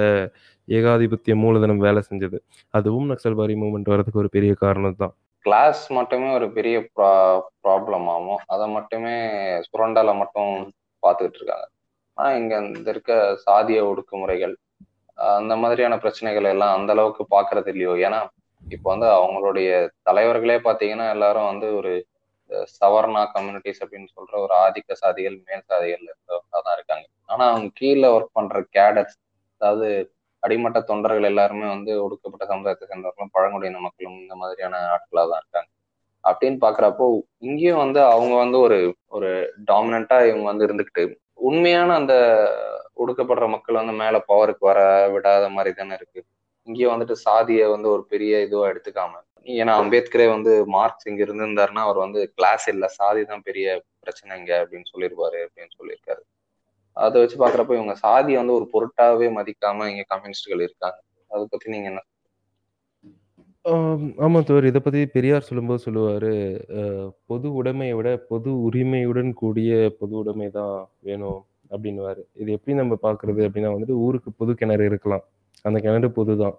ஏகாதிபத்திய 0.69 1.35
மூலதனம் 1.45 1.83
வேலை 1.87 2.01
செஞ்சது. 2.09 2.39
அதுவும் 2.75 3.11
நக்சல்பாரி 3.13 3.57
மூவ்மெண்ட் 3.63 3.93
வரதுக்கு 3.95 4.23
ஒரு 4.25 4.31
பெரிய 4.37 4.55
காரணம் 4.65 5.01
தான். 5.03 5.15
கிளாஸ் 5.45 5.83
மட்டுமே 5.99 6.29
ஒரு 6.39 6.47
பெரிய 6.59 6.77
ப்ராப்ளம் 7.65 8.07
ஆகும். 8.17 8.43
அதை 8.55 8.67
மட்டுமே 8.77 9.15
சுரண்டால 9.69 10.11
மட்டும் 10.23 10.53
பார்த்துக்கிட்டு 11.03 11.41
இருக்காங்க 11.41 11.67
ஆனா 12.19 12.31
இங்க 12.41 12.55
இந்த 12.69 12.89
இருக்க 12.95 13.13
சாதிய 13.47 13.81
ஒடுக்குமுறைகள் 13.91 14.55
அந்த 15.39 15.55
மாதிரியான 15.63 15.95
பிரச்சனைகள் 16.05 16.47
எல்லாம் 16.53 16.75
அந்த 16.77 16.91
அளவுக்கு 16.97 17.23
பாக்குறது 17.35 17.71
இல்லையோ? 17.75 17.93
ஏன்னா 18.07 18.21
இப்போ 18.63 18.89
வந்து 18.93 19.09
அவங்களுடைய 19.19 19.69
தலைவர்களே 20.03 20.57
பாத்தீங்கன்னா 20.67 21.07
எல்லாரும் 21.17 21.51
வந்து 21.53 21.69
ஒரு 21.81 21.93
சவர்ணா 22.79 23.23
கம்யூனிட்டிஸ் 23.35 23.83
அப்படின்னு 23.85 24.09
சொல்ற 24.17 24.35
ஒரு 24.45 24.55
ஆதிக்க 24.65 24.97
சாதிகள் 25.03 25.37
மேல் 25.49 25.65
சாதிகள் 25.71 26.05
இருந்தவங்க 26.11 26.57
தான் 26.67 26.77
இருக்காங்க. 26.79 27.07
ஆனா 27.33 27.45
அவங்க 27.53 27.69
கீழே 27.81 28.09
ஒர்க் 28.17 28.37
பண்ற 28.39 28.61
கேடர்ஸ் 28.77 29.17
அதாவது 29.61 29.89
அடிமட்ட 30.43 30.79
தொண்டர்கள் 30.91 31.31
எல்லாருமே 31.31 31.67
வந்து 31.75 31.93
ஒடுக்கப்பட்ட 32.05 32.45
சமுதாயத்தை 32.53 32.87
சேர்ந்தவர்களும் 32.91 33.35
பழங்குடியின 33.37 33.83
மக்களும் 33.87 34.19
இந்த 34.25 34.35
மாதிரியான 34.43 34.81
ஆட்களா 34.95 35.25
தான் 35.33 35.43
இருக்காங்க. 35.43 35.69
அப்படின்னு 36.25 36.59
பாக்குறப்போ 36.61 37.07
இங்கேயும் 37.41 37.83
வந்து 37.85 38.01
அவங்க 38.15 38.35
வந்து 38.35 38.59
ஒரு 38.59 38.79
ஒரு 39.09 39.31
டாமினண்டா 39.71 40.19
இவங்க 40.29 40.47
வந்து 40.51 40.67
இருந்துகிட்டு 40.69 41.05
உண்மையான 41.49 41.95
அந்த 41.95 42.15
ஒடுக்கப்படுற 42.97 43.47
மக்கள் 43.49 43.81
வந்து 43.81 43.95
மேல 44.03 44.17
பவருக்கு 44.29 44.65
வர 44.71 44.81
விடாத 45.15 45.45
மாதிரி 45.49 45.71
தானே 45.75 45.95
இருக்கு. 45.95 46.21
இங்கேயும் 46.69 46.93
வந்துட்டு 46.95 47.15
சாதியை 47.27 47.67
வந்து 47.71 47.89
ஒரு 47.89 48.03
பெரிய 48.13 48.41
இதுவா 48.41 48.67
எடுத்துக்காம 48.73 49.21
ஏன்னா 49.55 49.73
அம்பேத்கரே 49.83 50.27
வந்து 50.35 50.53
மார்க்ஸ் 50.75 51.09
இங்க 51.11 51.21
இருந்திருந்தாருன்னா 51.27 51.83
அவர் 51.87 51.99
வந்து 51.99 52.21
கிளாஸ் 52.37 52.67
இல்ல 52.69 52.87
சாதி 52.99 53.23
தான் 53.25 53.47
பெரிய 53.49 53.67
பிரச்சனை 54.01 54.37
இங்க 54.41 54.53
அப்படின்னு 54.63 54.91
சொல்லியிருப்பாரு 54.93 55.39
அப்படின்னு 55.47 55.73
சொல்லியிருக்காரு. 55.79 56.23
அதை 56.97 57.17
வச்சு 57.23 57.37
பாக்குறப்ப 57.43 57.75
இவங்க 57.79 57.95
சாதியை 58.07 58.39
வந்து 58.41 58.57
ஒரு 58.59 58.67
பொருட்டாவே 58.75 59.29
மதிக்காம 59.39 59.89
இங்க 59.93 60.05
கம்யூனிஸ்டுகள் 60.09 60.65
இருக்காங்க. 60.67 60.99
அதை 61.31 61.45
பத்தி 61.53 61.69
நீங்க 61.75 61.89
என்ன 61.93 62.01
ஆம், 63.65 64.05
ஆமா 64.25 64.39
தோர் 64.47 64.65
இதை 64.69 64.81
பத்தி 64.85 65.01
பெரியார் 65.15 65.47
சொல்லும்போது 65.49 65.81
சொல்லுவாரு. 65.85 66.31
பொது 67.31 67.49
உடைமையை 67.59 67.95
விட 67.99 68.09
பொது 68.31 68.51
உரிமையுடன் 68.67 69.31
கூடிய 69.41 69.73
பொது 69.99 70.15
உடைமை 70.21 70.49
தான் 70.57 70.73
வேணும் 71.09 71.41
அப்படின்னுவாரு. 71.75 72.23
இது 72.43 72.49
எப்படி 72.57 72.75
நம்ம 72.81 72.97
பார்க்குறது 73.05 73.41
அப்படின்னா 73.49 73.71
வந்துட்டு 73.75 73.97
ஊருக்கு 74.07 74.31
பொது 74.41 74.53
கிணறு 74.61 74.89
இருக்கலாம். 74.91 75.23
அந்த 75.65 75.79
கிணறு 75.85 76.09
பொது 76.17 76.35
தான். 76.43 76.57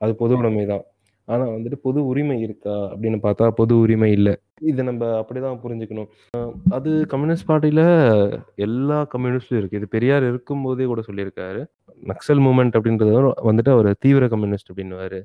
அது 0.00 0.14
பொது 0.22 0.34
உடைமை 0.40 0.64
தான். 0.72 0.84
ஆனா 1.28 1.44
வந்துட்டு 1.54 1.78
பொது 1.86 2.00
உரிமை 2.10 2.36
இருக்கா 2.46 2.74
அப்படின்னு 2.90 3.18
பார்த்தா 3.26 3.46
பொது 3.60 3.74
உரிமை 3.84 4.10
இல்லை. 4.16 4.34
இதை 4.70 4.84
நம்ம 4.88 5.04
அப்படிதான் 5.20 5.62
புரிஞ்சுக்கணும். 5.62 6.10
அது 6.78 6.90
கம்யூனிஸ்ட் 7.12 7.48
பார்ட்டியில 7.50 7.82
எல்லா 8.66 8.98
கம்யூனிஸ்டும் 9.14 9.60
இருக்கு. 9.60 9.80
இது 9.80 9.88
பெரியார் 9.94 10.28
இருக்கும்போதே 10.30 10.88
கூட 10.92 11.02
சொல்லியிருக்காரு. 11.08 11.62
நக்சல் 12.12 12.44
மூமெண்ட் 12.48 12.76
அப்படின்றது 12.80 13.14
வந்துட்டு 13.50 13.72
அவர் 13.76 13.90
தீவிர 14.06 14.28
கம்யூனிஸ்ட் 14.34 14.70
அப்படின்னுவாரு. 14.72 15.20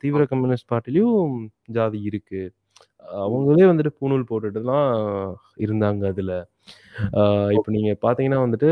தீவிர 0.00 0.22
கம்யூனிஸ்ட் 0.32 0.70
பார்ட்டிலையும் 0.72 1.34
ஜாதி 1.76 1.98
இருக்கு. 2.10 2.42
அவங்களே 3.24 3.66
வந்துட்டு 3.70 3.92
பூணூல் 3.98 4.28
போட்டுட்டு 4.30 4.60
தான் 4.72 4.90
இருந்தாங்க 5.64 6.02
அதுல. 6.12 6.32
இப்போ 7.56 7.70
நீங்க 7.76 7.92
பாத்தீங்கன்னா 8.06 8.40
வந்துட்டு 8.44 8.70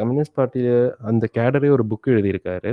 கம்யூனிஸ்ட் 0.00 0.36
பார்ட்டியில 0.38 0.70
அந்த 1.10 1.24
கேடரே 1.36 1.70
ஒரு 1.76 1.84
புக் 1.92 2.12
எழுதியிருக்காரு. 2.14 2.72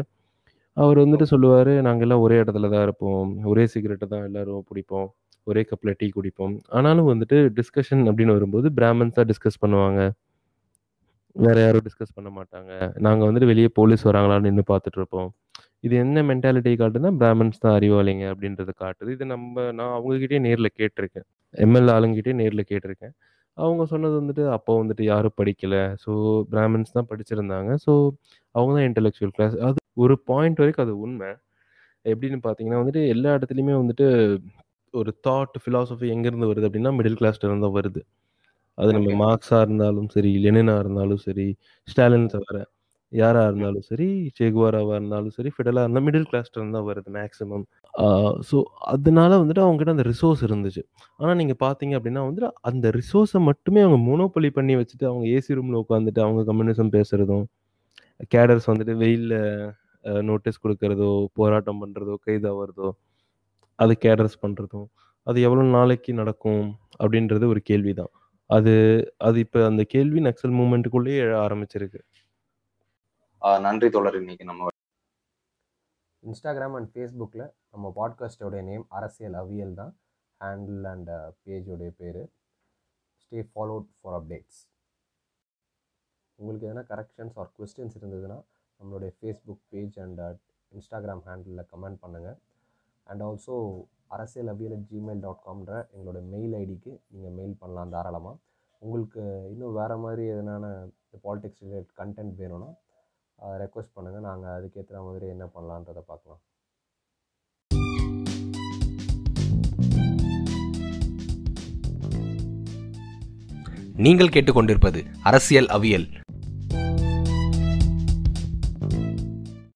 அவர் 0.78 1.02
வந்துட்டு 1.04 1.26
சொல்லுவாரு 1.34 1.74
நாங்க 1.88 2.04
எல்லாம் 2.06 2.24
ஒரே 2.26 2.38
இடத்துல 2.44 2.70
தான் 2.74 2.86
இருப்போம். 2.88 3.32
ஒரே 3.52 3.64
சிகரெட்டை 3.74 4.08
தான் 4.14 4.26
எல்லாரும் 4.30 4.64
பிடிப்போம். 4.70 5.08
ஒரே 5.48 5.62
கப்பில் 5.70 5.98
டீ 6.02 6.08
குடிப்போம். 6.18 6.54
ஆனாலும் 6.78 7.10
வந்துட்டு 7.12 7.38
டிஸ்கஷன் 7.58 8.04
அப்படின்னு 8.10 8.36
வரும்போது 8.38 8.68
பிராமன்ஸ் 8.80 9.18
தான் 9.18 9.30
டிஸ்கஸ் 9.32 9.62
பண்ணுவாங்க. 9.64 10.02
வேற 11.46 11.58
யாரும் 11.66 11.86
டிஸ்கஸ் 11.88 12.16
பண்ண 12.18 12.30
மாட்டாங்க. 12.40 12.72
நாங்க 13.06 13.22
வந்துட்டு 13.28 13.52
வெளியே 13.52 13.70
போலீஸ் 13.80 14.08
வராங்களான்னு 14.10 14.48
நின்று 14.50 14.66
பார்த்துட்டு 14.72 15.00
இருப்போம். 15.02 15.30
இது 15.84 15.96
என்ன 16.04 16.18
மென்டாலிட்டி 16.30 16.72
காட்டுதுன்னா 16.82 17.12
பிராமன்ஸ் 17.22 17.62
தான் 17.64 17.76
அறிவாளிங்க 17.78 18.26
அப்படின்றத 18.34 18.72
காட்டுது. 18.84 19.10
இது 19.16 19.26
நம்ம 19.34 19.66
நான் 19.80 19.94
அவங்ககிட்டயே 19.98 20.40
நேரில் 20.48 20.76
கேட்டிருக்கேன். 20.80 21.26
எம்எல்ஏ 21.54 21.92
ஆளுங்கிட்டே 21.96 22.34
நேரில் 22.42 22.70
கேட்டிருக்கேன். 22.72 23.14
அவங்க 23.58 23.84
சொன்னது 23.92 24.16
வந்துட்டு 24.22 24.44
அப்போ 24.56 24.74
வந்துட்டு 24.82 25.04
யாரும் 25.12 25.36
படிக்கல. 25.40 25.76
ஸோ 26.04 26.12
பிராமின்ஸ் 26.54 26.96
தான் 26.98 27.10
படிச்சிருந்தாங்க. 27.12 27.72
ஸோ 27.86 27.92
அவங்க 28.56 28.72
தான் 28.78 28.88
இன்டெலெக்சுவல் 28.90 29.34
கிளாஸ் 29.38 29.56
அது 29.68 29.78
ஒரு 30.04 30.16
பாயிண்ட் 30.30 30.62
வரைக்கும் 30.64 30.86
அது 30.88 30.96
உண்மை. 31.06 31.32
எப்படின்னு 32.06 32.40
பார்த்தீங்கன்னா 32.46 32.80
வந்துட்டு 32.82 33.02
எல்லா 33.14 33.32
இடத்துலையுமே 33.38 33.76
வந்துட்டு 33.82 34.08
ஒரு 34.94 35.12
தாட் 35.28 35.56
ஃபிலாசபி 35.64 36.08
எங்கேருந்து 36.16 36.50
வருது 36.52 36.68
அப்படின்னா 36.70 36.92
மிடில் 36.98 37.20
கிளாஸ்ல 37.22 37.48
இருந்து 37.48 37.66
தான் 37.68 37.78
வருது. 37.80 38.02
அது 38.78 38.92
நம்ம. 38.98 39.12
மார்க்ஸாக 39.24 39.66
இருந்தாலும் 39.66 40.10
சரி 40.16 40.32
லெனினா 40.46 40.76
இருந்தாலும் 40.84 41.22
சரி 41.28 41.48
ஸ்டாலின் 41.88 42.32
தவிர 42.36 42.58
யாராக 43.14 43.50
இருந்தாலும் 43.50 43.86
சரி 43.90 44.08
சேகுவாராவாக 44.38 44.96
இருந்தாலும் 45.00 45.34
சரி 45.38 45.50
ஃபிடலாக 45.56 45.84
இருந்தால் 45.86 46.06
மிடில் 46.08 46.28
கிளாஸ்ல 46.30 46.58
இருந்து 46.60 46.78
தான் 46.78 46.88
வருது 46.90 47.10
மேக்ஸிமம் 47.18 47.66
ஸோ 48.50 48.58
அதனால 48.94 49.32
வந்துட்டு 49.42 49.64
அவங்ககிட்ட 49.66 49.96
அந்த 49.96 50.06
ரிசோர்ஸ் 50.12 50.44
இருந்துச்சு. 50.48 50.84
ஆனால் 51.20 51.38
நீங்கள் 51.42 51.60
பார்த்தீங்க 51.66 51.96
அப்படின்னா 52.00 52.24
வந்துட்டு 52.28 52.52
அந்த 52.72 52.88
ரிசோர்ஸை 53.00 53.42
மட்டுமே 53.50 53.82
அவங்க 53.86 54.00
மோனோபொலி 54.10 54.52
பண்ணி 54.60 54.76
வச்சுட்டு 54.82 55.08
அவங்க 55.12 55.26
ஏசி 55.36 55.58
ரூமில் 55.60 55.82
உட்காந்துட்டு 55.84 56.24
அவங்க 56.26 56.44
கம்யூனிசம் 56.52 56.94
பேசுறதும் 56.98 57.46
கேடர்ஸ் 58.34 58.70
வந்துட்டு 58.72 58.96
வெயிலில் 59.04 59.38
நோட்டீஸ் 60.30 60.64
கொடுக்கறதோ 60.64 61.10
போராட்டம் 61.40 61.82
பண்ணுறதோ 61.84 62.16
கைதாகிறதோ 62.28 62.90
அது 63.80 63.94
கேடர்ஸ் 64.06 64.38
பண்ணுறதும் 64.44 64.88
அது 65.28 65.38
எவ்வளோ 65.48 65.64
நாளைக்கு 65.78 66.12
நடக்கும் 66.22 66.66
அப்படின்றது 67.02 67.46
ஒரு 67.54 67.62
கேள்வி 67.70 67.94
தான் 68.02 68.12
அது 68.50 68.74
அது 69.28 69.38
இப்போ 69.46 69.60
அந்த 69.70 69.84
கேள்வி 69.94 70.20
நக்சல் 70.28 70.56
மூமெண்ட்டுக்குள்ளேயே 70.60 71.18
எழ 71.26 71.34
ஆரம்பிச்சிருக்கு. 71.46 72.00
நன்றி 73.44 73.88
தொடர் 73.90 74.16
இன்னைக்கு 74.16 74.46
நம்ம 74.46 74.68
இன்ஸ்டாகிராம் 76.24 76.76
அண்ட் 76.76 76.90
ஃபேஸ்புக்கில் 76.92 77.44
நம்ம 77.72 77.86
பாட்காஸ்டோடைய 77.96 78.62
நேம் 78.64 78.86
அரசியல் 78.90 79.34
அவியல் 79.34 79.74
தான். 79.74 79.92
ஹேண்டில் 80.42 80.86
அண்ட் 80.86 81.10
பேஜோடைய 81.44 81.92
பேர். 81.98 82.22
ஸ்டே 83.24 83.40
ஃபாலோட் 83.50 83.88
ஃபார் 83.98 84.16
அப்டேட்ஸ் 84.20 84.60
உங்களுக்கு 86.40 86.68
எதனா 86.70 86.84
கரெக்ஷன்ஸ் 86.88 87.36
ஆர் 87.38 87.50
கொஸ்டின்ஸ் 87.58 87.98
இருந்ததுன்னா 87.98 88.38
நம்மளுடைய 88.80 89.12
ஃபேஸ்புக் 89.18 89.64
பேஜ் 89.70 89.98
அண்ட் 90.00 90.22
இன்ஸ்டாகிராம் 90.72 91.24
ஹேண்டிலில் 91.28 91.68
கமெண்ட் 91.74 92.02
பண்ணுங்கள் 92.02 92.38
and 93.08 93.24
also 93.24 93.58
Arasiyal 94.08 94.52
Aviyal 94.54 94.78
at 94.78 94.88
Gmail 94.92 95.22
dot 95.22 95.44
காம்ன்ற 95.46 95.74
எங்களோட 95.94 96.22
மெயில் 96.28 96.56
ஐடிக்கு 96.56 96.94
நீங்கள் 97.10 97.32
மெயில் 97.32 97.60
பண்ணலாம் 97.60 97.90
தாராளமாக 97.90 98.40
உங்களுக்கு 98.82 99.22
இன்னும் 99.52 99.74
வேறு 99.74 99.98
மாதிரி 99.98 100.24
எதனான 100.30 100.66
பாலிடிக்ஸ் 101.24 101.64
ரிலேட் 101.64 101.92
கண்டென்ட் 101.98 102.36
வேணும்னா 102.36 102.72
ரெக்வஸ்ட் 103.64 103.96
பண்ணுங்கள் 103.96 104.28
நாங்கள் 104.30 104.54
அதுக்கேற்ற 104.58 105.04
மாதிரி 105.06 105.28
என்ன 105.36 105.46
பண்ணலான்றதை 105.56 106.04
பார்க்கலாம். 106.12 106.42
நீங்கள் 114.06 114.34
கேட்டுக்கொண்டிருப்பது 114.36 115.02
அரசியல் 115.30 115.68
அவியல். 115.78 116.08